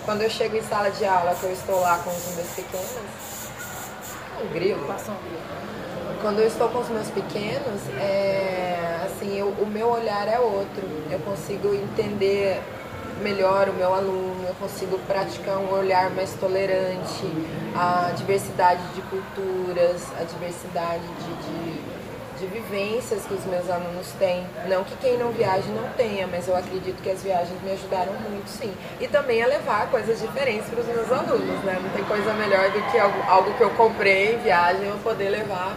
quando 0.05 0.21
eu 0.21 0.31
chego 0.31 0.57
em 0.57 0.63
sala 0.63 0.91
de 0.91 1.05
aula, 1.05 1.35
que 1.35 1.45
eu 1.45 1.53
estou 1.53 1.81
lá 1.81 1.99
com 1.99 2.11
os 2.11 2.37
meus 2.37 2.51
pequenos, 2.51 3.49
um 4.43 4.53
grilo. 4.53 4.87
Passou 4.87 5.15
um 5.15 5.19
grilo. 5.19 6.21
Quando 6.21 6.41
eu 6.41 6.47
estou 6.47 6.69
com 6.69 6.81
os 6.81 6.89
meus 6.89 7.09
pequenos, 7.09 7.89
é, 7.99 9.01
assim, 9.07 9.39
eu, 9.39 9.49
o 9.49 9.67
meu 9.67 9.89
olhar 9.89 10.29
é 10.29 10.39
outro. 10.39 10.83
Eu 11.11 11.19
consigo 11.21 11.75
entender 11.75 12.63
melhor 13.23 13.69
o 13.69 13.73
meu 13.73 13.95
aluno, 13.95 14.45
eu 14.47 14.55
consigo 14.57 14.99
praticar 15.07 15.59
um 15.59 15.73
olhar 15.73 16.11
mais 16.11 16.35
tolerante, 16.35 17.25
a 17.75 18.13
diversidade 18.17 18.83
de 18.95 19.01
culturas, 19.03 20.03
a 20.21 20.25
diversidade 20.25 21.03
de, 21.03 21.35
de 21.47 21.94
de 22.39 22.47
vivências 22.47 23.25
que 23.25 23.35
os 23.35 23.45
meus 23.47 23.69
alunos 23.71 24.11
têm. 24.19 24.47
Não 24.69 24.85
que 24.85 24.97
quem 24.97 25.17
não 25.19 25.31
viaja 25.31 25.67
não 25.69 25.89
tenha, 25.91 26.27
mas 26.27 26.49
eu 26.49 26.57
acredito 26.57 27.03
que 27.03 27.11
as 27.11 27.23
viagens 27.23 27.61
me 27.63 27.73
ajudaram 27.73 28.13
muito, 28.15 28.49
sim. 28.49 28.73
E 29.01 29.09
também 29.09 29.43
a 29.43 29.47
levar 29.47 29.91
coisas 29.91 30.21
diferentes 30.21 30.69
para 30.69 30.81
os 30.81 30.87
meus 30.87 31.11
alunos, 31.11 31.65
né? 31.65 31.79
Não 31.83 31.91
tem 31.91 32.05
coisa 32.05 32.33
melhor 32.35 32.71
do 32.71 32.83
que 32.91 32.99
algo, 32.99 33.23
algo 33.29 33.55
que 33.55 33.63
eu 33.63 33.71
comprei 33.71 34.35
em 34.35 34.39
viagem 34.39 34.87
eu 34.87 34.99
poder 34.99 35.31
levar 35.31 35.75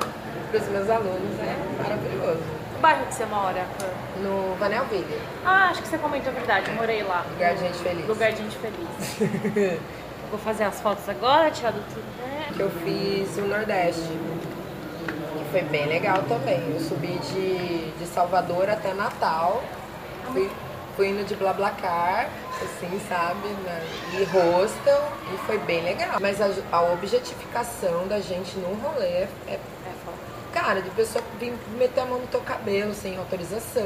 para 0.52 0.60
os 0.60 0.68
meus 0.68 0.90
alunos. 0.90 1.40
É 1.40 1.84
maravilhoso. 1.84 2.44
Que 2.74 2.82
bairro 2.82 3.06
que 3.06 3.14
você 3.14 3.26
mora? 3.26 3.66
No 4.22 4.56
Vanelville. 4.56 5.22
Ah, 5.46 5.70
acho 5.70 5.82
que 5.82 5.88
você 5.88 5.98
comentou 5.98 6.32
a 6.32 6.36
verdade, 6.36 6.70
eu 6.70 6.76
morei 6.76 7.04
lá. 7.04 7.26
Lugar 7.32 7.54
de 7.54 7.62
gente 7.62 7.78
feliz. 7.80 8.08
Lugar 8.08 8.32
de 8.32 8.38
gente 8.38 8.58
feliz. 8.58 9.80
Vou 10.30 10.40
fazer 10.40 10.66
as 10.66 10.82
fotos 10.82 11.08
agora, 11.08 11.50
tirar 11.52 11.72
do 11.72 11.80
tudo. 11.94 12.04
Que 12.54 12.60
eu 12.60 12.70
fiz 12.70 13.38
o 13.38 13.42
Nordeste 13.42 14.02
foi 15.52 15.62
bem 15.64 15.88
legal 15.88 16.24
também. 16.24 16.60
Eu 16.74 16.80
subi 16.80 17.18
de, 17.20 17.92
de 17.92 18.06
Salvador 18.06 18.70
até 18.70 18.94
Natal. 18.94 19.64
Fui, 20.32 20.50
fui 20.96 21.10
indo 21.10 21.26
de 21.26 21.36
Blablacar, 21.36 22.30
assim, 22.62 23.00
sabe? 23.08 23.48
Né? 23.48 23.82
E 24.14 24.24
hostel. 24.26 25.04
E 25.34 25.38
foi 25.46 25.58
bem 25.60 25.84
legal. 25.84 26.18
Mas 26.20 26.42
a, 26.42 26.50
a 26.72 26.94
objetificação 26.94 28.08
da 28.08 28.20
gente 28.20 28.58
num 28.58 28.76
rolê 28.76 29.06
é, 29.06 29.30
é, 29.48 29.54
é 29.54 29.60
Cara, 30.54 30.82
de 30.82 30.90
pessoa 30.92 31.24
vir 31.40 31.54
meter 31.78 32.02
a 32.02 32.06
mão 32.06 32.20
no 32.20 32.28
teu 32.28 32.42
cabelo 32.42 32.94
sem 32.94 33.18
autorização, 33.18 33.84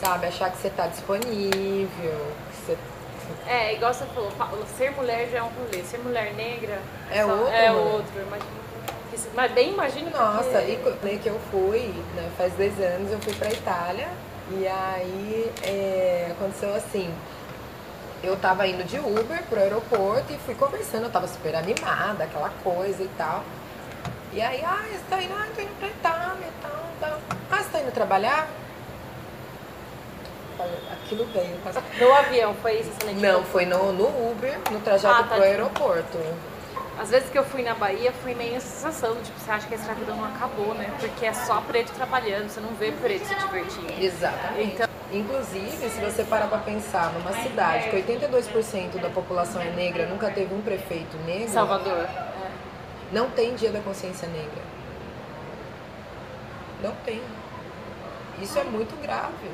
sabe? 0.00 0.26
Achar 0.26 0.50
que 0.50 0.56
você 0.56 0.70
tá 0.70 0.86
disponível. 0.86 1.88
Que 2.50 2.66
você... 2.66 2.78
É, 3.46 3.74
igual 3.74 3.92
você 3.92 4.04
falou, 4.06 4.64
ser 4.76 4.90
mulher 4.92 5.28
já 5.30 5.38
é 5.38 5.42
um 5.42 5.48
rolê. 5.48 5.82
Ser 5.84 5.98
mulher 5.98 6.32
negra 6.34 6.80
é 7.10 7.24
outro. 7.24 7.48
É 7.48 7.72
outro. 7.72 8.22
Imagina 8.22 8.63
mas 9.34 9.52
bem 9.52 9.72
imagino 9.72 10.10
Nossa, 10.10 10.62
que... 10.62 11.08
e 11.08 11.18
que 11.18 11.28
eu 11.28 11.40
fui, 11.50 11.94
né, 12.14 12.30
faz 12.36 12.52
dois 12.54 12.78
anos 12.80 13.12
eu 13.12 13.18
fui 13.20 13.34
pra 13.34 13.50
Itália 13.50 14.08
e 14.50 14.66
aí 14.66 15.52
é, 15.62 16.28
aconteceu 16.32 16.74
assim. 16.74 17.12
Eu 18.22 18.36
tava 18.36 18.66
indo 18.66 18.84
de 18.84 18.98
Uber 18.98 19.42
pro 19.50 19.60
aeroporto 19.60 20.32
e 20.32 20.38
fui 20.38 20.54
conversando, 20.54 21.04
eu 21.04 21.10
tava 21.10 21.26
super 21.26 21.54
animada, 21.54 22.24
aquela 22.24 22.50
coisa 22.62 23.02
e 23.02 23.08
tal. 23.18 23.44
E 24.32 24.40
aí, 24.40 24.64
ah, 24.64 24.82
você 24.90 25.04
tá 25.08 25.22
indo, 25.22 25.34
ah, 25.34 25.46
tô 25.54 25.60
indo 25.60 25.78
pra 25.78 25.88
Itália 25.88 26.46
e 26.48 26.62
tal, 26.62 26.84
tal. 27.00 27.20
Ah, 27.50 27.62
você 27.62 27.68
tá 27.70 27.80
indo 27.80 27.92
trabalhar? 27.92 28.48
Aquilo 30.92 31.26
veio. 31.26 31.58
No 32.00 32.14
avião, 32.14 32.54
foi 32.54 32.80
isso? 32.80 32.90
Não, 33.20 33.44
foi 33.44 33.66
no, 33.66 33.92
no 33.92 34.30
Uber, 34.30 34.58
no 34.70 34.80
trajeto 34.80 35.14
ah, 35.14 35.22
tá 35.24 35.34
pro 35.34 35.42
aeroporto. 35.42 36.18
Às 36.98 37.10
vezes 37.10 37.28
que 37.28 37.36
eu 37.36 37.44
fui 37.44 37.62
na 37.62 37.74
Bahia, 37.74 38.12
fui 38.22 38.34
meio 38.34 38.56
essa 38.56 38.68
sensação, 38.68 39.16
tipo, 39.16 39.38
você 39.38 39.50
acha 39.50 39.66
que 39.66 39.74
a 39.74 39.76
escravidão 39.76 40.16
não 40.16 40.24
acabou, 40.24 40.74
né? 40.74 40.94
Porque 41.00 41.26
é 41.26 41.32
só 41.32 41.60
preto 41.60 41.92
trabalhando, 41.92 42.48
você 42.48 42.60
não 42.60 42.70
vê 42.70 42.92
preto 42.92 43.26
se 43.26 43.34
divertindo. 43.34 43.92
Exatamente. 44.00 44.74
Então... 44.74 44.88
Inclusive, 45.12 45.90
se 45.90 46.00
você 46.00 46.24
parar 46.24 46.48
pra 46.48 46.58
pensar 46.58 47.12
numa 47.12 47.32
cidade 47.32 47.88
que 47.88 47.96
82% 47.96 49.00
da 49.00 49.10
população 49.10 49.62
é 49.62 49.70
negra, 49.70 50.06
nunca 50.06 50.30
teve 50.30 50.52
um 50.54 50.60
prefeito 50.60 51.16
negro. 51.18 51.50
Salvador. 51.50 52.04
É. 52.04 52.50
Não 53.12 53.30
tem 53.30 53.54
dia 53.54 53.70
da 53.70 53.80
consciência 53.80 54.26
negra. 54.28 54.62
Não 56.82 56.92
tem. 57.04 57.22
Isso 58.40 58.58
é 58.58 58.64
muito 58.64 59.00
grave. 59.00 59.50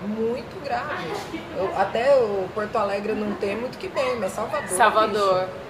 Muito 0.00 0.62
grave. 0.64 1.12
Eu, 1.56 1.78
até 1.78 2.14
o 2.16 2.48
Porto 2.54 2.76
Alegre 2.76 3.12
não 3.14 3.34
tem 3.34 3.56
muito 3.56 3.76
que 3.76 3.88
bem, 3.88 4.16
mas 4.16 4.32
Salvador. 4.32 4.68
Salvador. 4.68 5.40
Bicho, 5.44 5.65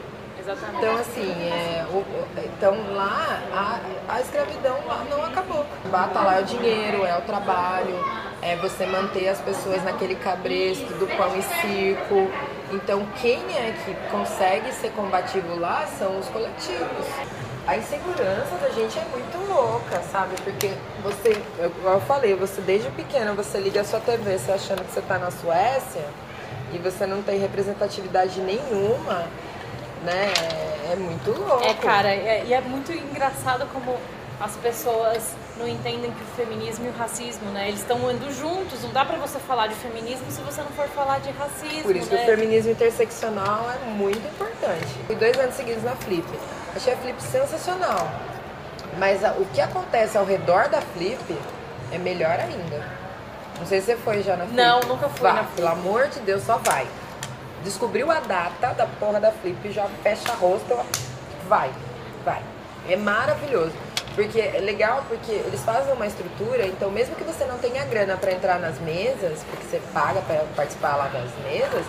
Exatamente. 0.46 0.76
Então, 0.78 0.96
assim, 0.96 1.28
é, 1.42 1.85
o, 1.90 2.04
então 2.38 2.94
lá 2.94 3.42
a, 3.52 4.14
a 4.14 4.20
escravidão 4.20 4.78
lá 4.87 5.04
não 5.11 5.24
acabou. 5.24 5.66
Bata 5.90 6.20
lá 6.20 6.38
é 6.38 6.40
o 6.40 6.44
dinheiro, 6.44 7.04
é 7.04 7.18
o 7.18 7.22
trabalho, 7.22 7.98
é 8.40 8.54
você 8.54 8.87
manter 8.87 9.28
as 9.28 9.40
pessoas 9.40 9.82
naquele 9.82 10.14
cabresto 10.14 10.87
do 10.94 11.06
pão 11.16 11.37
e 11.37 11.42
circo. 11.42 12.30
Então, 12.72 13.04
quem 13.20 13.38
é 13.56 13.74
que 13.85 13.94
consegue 14.11 14.72
ser 14.72 14.90
combativo 14.90 15.59
lá 15.59 15.85
são 15.98 16.16
os 16.18 16.28
coletivos. 16.28 17.06
a 17.66 17.76
insegurança 17.76 18.56
da 18.62 18.68
gente 18.68 18.96
é 18.96 19.04
muito 19.11 19.52
louca, 19.52 20.00
sabe? 20.12 20.37
Porque 20.44 20.70
você, 21.02 21.42
eu, 21.59 21.72
eu 21.85 22.00
falei, 22.02 22.37
você 22.37 22.61
desde 22.61 22.88
pequena 22.90 23.32
você 23.32 23.59
liga 23.59 23.80
a 23.80 23.85
sua 23.85 23.98
TV 23.98 24.38
você 24.38 24.52
achando 24.52 24.85
que 24.85 24.92
você 24.92 25.00
está 25.00 25.18
na 25.18 25.32
Suécia 25.32 26.04
e 26.72 26.78
você 26.78 27.06
não 27.06 27.22
tem 27.22 27.40
representatividade 27.40 28.40
nenhuma, 28.40 29.26
né? 30.04 30.32
É, 30.88 30.92
é 30.92 30.96
muito 30.96 31.30
louco. 31.32 31.64
É, 31.64 31.74
cara, 31.74 32.09
é, 32.09 32.44
e 32.46 32.52
é 32.52 32.61
muito 32.61 32.92
engraçado 32.92 33.66
como 33.72 33.96
as 34.40 34.54
pessoas 34.56 35.35
não 35.59 35.66
entendem 35.66 36.11
que 36.11 36.22
o 36.22 36.26
feminismo 36.37 36.85
e 36.87 36.88
o 36.88 36.92
racismo, 36.92 37.50
né? 37.50 37.68
Eles 37.68 37.80
estão 37.80 37.96
andando 38.06 38.30
juntos. 38.32 38.82
Não 38.82 38.92
dá 38.92 39.04
para 39.04 39.16
você 39.16 39.38
falar 39.38 39.66
de 39.68 39.74
feminismo 39.74 40.30
se 40.30 40.40
você 40.42 40.61
não 40.61 40.70
for 40.70 40.87
falar 40.88 41.20
de 41.20 41.30
racismo. 41.30 41.82
Por 41.82 41.96
isso 41.96 42.11
né? 42.11 42.18
que 42.18 42.22
o 42.22 42.37
feminismo 42.37 42.72
interseccional 42.72 43.70
é 43.70 43.88
muito 43.88 44.18
importante. 44.18 44.87
Fui 45.06 45.16
dois 45.16 45.38
anos 45.38 45.54
seguidos 45.54 45.82
na 45.82 45.96
Flip. 45.96 46.26
Achei 46.74 46.92
a 46.92 46.96
Flip 46.98 47.22
sensacional. 47.22 48.11
Mas 48.98 49.24
a, 49.24 49.32
o 49.32 49.46
que 49.46 49.61
acontece 49.61 50.18
ao 50.18 50.24
redor 50.24 50.68
da 50.68 50.82
Flip 50.82 51.38
é 51.90 51.98
melhor 51.98 52.38
ainda. 52.38 52.85
Não 53.59 53.66
sei 53.66 53.80
se 53.80 53.87
você 53.87 53.96
foi 53.96 54.22
já 54.22 54.37
na 54.37 54.44
Flip. 54.44 54.56
Não, 54.56 54.80
nunca 54.80 55.09
fui 55.09 55.22
Vá, 55.22 55.32
na 55.32 55.44
Flip. 55.44 55.56
Pelo 55.56 55.68
amor 55.68 56.09
de 56.09 56.20
Deus, 56.20 56.42
só 56.42 56.59
vai. 56.59 56.87
Descobriu 57.66 58.12
a 58.12 58.20
data 58.20 58.68
da 58.74 58.87
porra 58.87 59.18
da 59.18 59.33
Flip, 59.33 59.72
já 59.72 59.88
fecha 60.00 60.33
rosto, 60.35 60.79
vai, 61.48 61.68
vai. 62.24 62.40
É 62.88 62.94
maravilhoso. 62.94 63.72
Porque 64.14 64.40
é 64.40 64.61
legal 64.61 65.05
porque 65.09 65.33
eles 65.33 65.61
fazem 65.62 65.92
uma 65.92 66.07
estrutura, 66.07 66.64
então 66.64 66.92
mesmo 66.92 67.16
que 67.16 67.24
você 67.24 67.44
não 67.44 67.59
tenha 67.59 67.85
grana 67.85 68.16
para 68.16 68.31
entrar 68.31 68.61
nas 68.61 68.79
mesas, 68.79 69.40
porque 69.50 69.64
você 69.64 69.83
paga 69.92 70.20
para 70.20 70.44
participar 70.55 70.94
lá 70.94 71.09
das 71.09 71.29
mesas, 71.42 71.85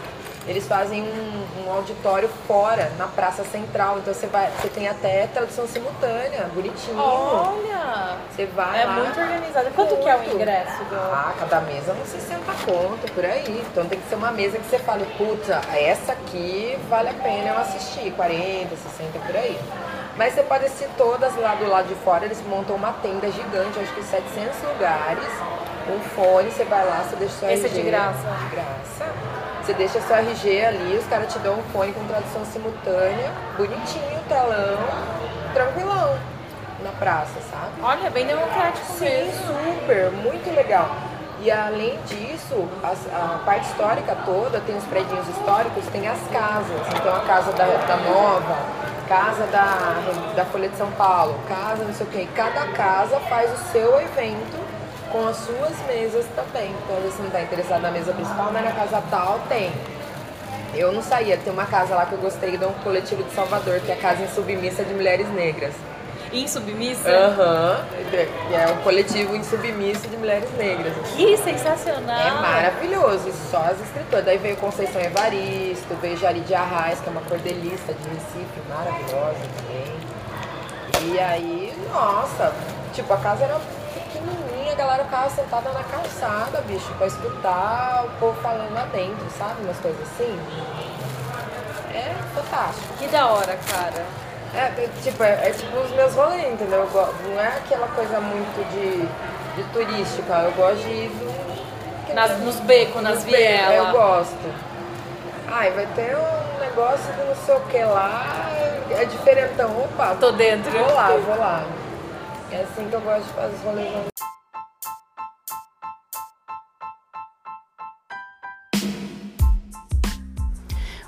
eles 0.47 0.65
fazem 0.65 1.03
um, 1.03 1.65
um, 1.65 1.71
auditório 1.71 2.29
fora, 2.47 2.91
na 2.97 3.07
praça 3.07 3.43
central. 3.43 3.99
Então 3.99 4.13
você 4.13 4.27
vai, 4.27 4.49
você 4.51 4.69
tem 4.69 4.87
até 4.87 5.27
tradução 5.27 5.67
simultânea, 5.67 6.49
bonitinho. 6.53 6.97
Olha! 6.97 8.17
Você 8.31 8.45
vai 8.45 8.81
É 8.81 8.85
lá. 8.85 8.93
muito 8.93 9.19
organizado. 9.19 9.69
Quanto 9.75 9.97
que 9.97 10.09
é 10.09 10.15
o 10.15 10.33
ingresso 10.33 10.83
do. 10.85 10.95
Ah, 10.95 11.33
cada 11.37 11.61
mesa 11.61 11.93
uns 11.93 12.07
60 12.07 12.39
conto, 12.65 13.11
por 13.13 13.25
aí. 13.25 13.65
Então 13.71 13.85
tem 13.85 13.99
que 13.99 14.07
ser 14.07 14.15
uma 14.15 14.31
mesa 14.31 14.57
que 14.57 14.65
você 14.65 14.79
fale, 14.79 15.05
puta, 15.17 15.61
essa 15.75 16.13
aqui 16.13 16.77
vale 16.89 17.09
a 17.09 17.13
pena 17.13 17.49
eu 17.49 17.57
assistir, 17.57 18.11
40, 18.11 18.75
60 18.75 19.19
por 19.19 19.35
aí. 19.35 19.59
Mas 20.15 20.33
você 20.33 20.43
pode 20.43 20.65
assistir 20.65 20.89
todas 20.97 21.35
lá 21.35 21.53
do 21.55 21.67
lado 21.69 21.87
de 21.87 21.95
fora, 21.95 22.25
eles 22.25 22.41
montam 22.47 22.75
uma 22.75 22.91
tenda 22.93 23.29
gigante, 23.29 23.79
acho 23.79 23.93
que 23.93 24.03
700 24.03 24.63
lugares, 24.63 25.29
um 25.89 25.99
fone, 26.15 26.49
você 26.49 26.63
vai 26.63 26.83
lá, 26.85 27.03
você 27.07 27.15
deixa 27.17 27.35
seu 27.35 27.49
Esse 27.49 27.65
é 27.67 27.69
de 27.69 27.81
graça? 27.83 28.17
De 28.17 28.55
graça. 28.55 29.56
Você 29.67 29.73
deixa 29.73 29.99
seu 29.99 30.15
RG 30.15 30.63
ali, 30.65 30.97
os 30.97 31.05
caras 31.07 31.33
te 31.33 31.37
dão 31.39 31.55
um 31.55 31.63
fone 31.73 31.91
com 31.91 32.01
tradução 32.05 32.45
simultânea, 32.45 33.29
bonitinho, 33.57 34.17
telão, 34.29 34.77
tranquilão, 35.53 36.17
na 36.81 36.91
praça, 36.91 37.33
sabe? 37.51 37.73
Olha, 37.83 38.09
bem 38.09 38.25
democrático 38.25 38.85
Sim, 38.93 39.03
mesmo. 39.03 39.33
super, 39.45 40.09
muito 40.23 40.55
legal. 40.55 40.89
E 41.41 41.51
além 41.51 41.99
disso, 42.05 42.65
as- 42.81 43.13
a, 43.13 43.39
parte 43.43 43.67
histórica 43.67 44.15
toda, 44.23 44.61
tem 44.61 44.77
os 44.77 44.85
prédios 44.85 45.27
históricos, 45.27 45.85
tem 45.87 46.07
as 46.07 46.21
casas. 46.31 46.87
Então 46.95 47.13
a 47.13 47.19
casa 47.25 47.51
da, 47.51 47.65
da 47.65 47.97
Nova, 47.97 48.55
casa 49.09 49.47
da, 49.47 50.33
da 50.33 50.45
Folha 50.45 50.69
de 50.69 50.77
São 50.77 50.89
Paulo, 50.91 51.35
casa 51.45 51.83
não 51.83 51.93
sei 51.93 52.07
o 52.07 52.09
quê. 52.09 52.25
Cada 52.33 52.67
casa 52.67 53.19
faz 53.27 53.51
o 53.51 53.57
seu 53.73 53.99
evento 53.99 54.76
com 55.11 55.27
as 55.27 55.37
suas 55.37 55.77
mesas 55.87 56.25
também. 56.35 56.73
Então 56.83 56.95
você 57.01 57.19
não 57.19 57.27
está 57.27 57.41
interessado 57.41 57.81
na 57.81 57.91
mesa 57.91 58.13
principal, 58.13 58.49
mas 58.51 58.63
na 58.63 58.71
casa 58.71 59.03
tal 59.09 59.39
tem. 59.49 59.71
Eu 60.73 60.91
não 60.91 61.01
saía, 61.01 61.37
tem 61.37 61.51
uma 61.51 61.65
casa 61.65 61.95
lá 61.95 62.05
que 62.05 62.13
eu 62.13 62.19
gostei 62.19 62.57
de 62.57 62.65
um 62.65 62.73
coletivo 62.83 63.23
de 63.23 63.31
Salvador, 63.33 63.79
que 63.79 63.91
é 63.91 63.95
a 63.95 63.97
Casa 63.97 64.21
Insubmissa 64.21 64.83
de 64.83 64.93
Mulheres 64.93 65.27
Negras. 65.29 65.73
Insubmissa? 66.31 67.09
Aham, 67.09 67.85
e 68.51 68.53
é 68.53 68.67
um 68.67 68.83
coletivo 68.83 69.35
insubmisso 69.35 70.07
de 70.09 70.17
mulheres 70.17 70.49
negras. 70.57 70.93
Que 71.15 71.37
sensacional! 71.37 72.19
É 72.19 72.31
maravilhoso, 72.31 73.31
só 73.49 73.59
as 73.59 73.79
escritoras. 73.79 74.25
Daí 74.25 74.37
veio 74.37 74.57
Conceição 74.57 75.01
Evaristo, 75.01 75.95
veio 76.01 76.17
Jari 76.17 76.41
de 76.41 76.53
Arraes, 76.53 76.99
que 76.99 77.07
é 77.07 77.11
uma 77.11 77.21
cordelista 77.21 77.93
de 77.93 78.09
Recife, 78.09 78.61
maravilhosa 78.69 79.39
também. 79.57 81.13
E 81.13 81.19
aí, 81.19 81.73
nossa, 81.91 82.53
tipo, 82.93 83.13
a 83.13 83.17
casa 83.17 83.45
era 83.45 83.57
a 84.69 84.75
galera 84.75 85.03
ficava 85.05 85.29
sentada 85.29 85.69
na 85.71 85.83
calçada, 85.83 86.61
bicho, 86.61 86.93
pra 86.97 87.07
escutar 87.07 88.05
o 88.05 88.09
povo 88.19 88.41
falando 88.41 88.73
lá 88.73 88.85
dentro, 88.91 89.25
sabe? 89.37 89.61
Umas 89.63 89.77
coisas 89.77 90.01
assim. 90.01 90.39
É 91.93 92.13
fantástico. 92.35 92.93
Que 92.99 93.07
da 93.07 93.27
hora, 93.27 93.57
cara. 93.71 94.05
É, 94.53 94.59
é, 94.83 94.89
tipo, 95.03 95.23
é, 95.23 95.49
é 95.49 95.51
tipo 95.51 95.77
os 95.77 95.91
meus 95.91 96.13
rolês, 96.15 96.53
entendeu? 96.53 96.87
Não 96.93 97.39
é 97.41 97.47
aquela 97.47 97.87
coisa 97.89 98.19
muito 98.21 98.69
de, 98.71 99.61
de 99.61 99.69
turística, 99.71 100.33
eu 100.33 100.51
gosto 100.53 100.77
de 100.83 100.89
ir 100.89 101.09
do, 101.09 102.13
Nas, 102.13 102.39
nos 102.39 102.55
becos, 102.61 103.01
nas 103.01 103.23
becos, 103.23 103.39
Eu 103.39 103.69
vielas. 103.69 103.91
gosto. 103.91 104.53
Ai, 105.49 105.71
vai 105.71 105.85
ter 105.95 106.15
um 106.15 106.59
negócio 106.59 107.11
de 107.13 107.23
não 107.23 107.35
sei 107.35 107.55
o 107.55 107.59
que 107.61 107.83
lá, 107.83 108.49
é 108.91 109.05
diferentão. 109.05 109.69
Opa, 109.83 110.15
Tô 110.19 110.31
dentro. 110.31 110.71
vou 110.71 110.93
lá, 110.93 111.07
vou 111.09 111.37
lá. 111.37 111.63
É 112.51 112.61
assim 112.61 112.87
que 112.89 112.95
eu 112.95 113.01
gosto 113.01 113.23
de 113.23 113.33
fazer 113.33 113.53
os 113.55 113.61
rolês. 113.63 114.07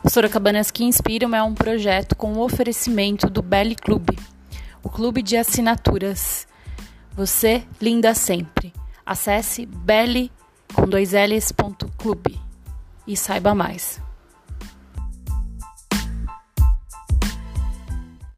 Sorocabanas 0.10 0.72
que 0.72 0.84
Inspiram 0.84 1.36
é 1.36 1.44
um 1.44 1.54
projeto 1.54 2.16
com 2.16 2.34
o 2.34 2.40
oferecimento 2.40 3.30
do 3.30 3.44
Belly 3.44 3.76
Club, 3.76 4.10
o 4.82 4.90
clube 4.90 5.22
de 5.22 5.38
assinaturas. 5.38 6.48
Você, 7.14 7.64
linda 7.80 8.16
sempre. 8.16 8.74
Acesse 9.06 9.68
belly 9.68 10.32
com 10.74 10.88
dois 10.88 11.12
L's 11.14 11.52
ponto 11.52 11.88
clube 11.96 12.42
e 13.06 13.16
saiba 13.16 13.54
mais. 13.54 14.02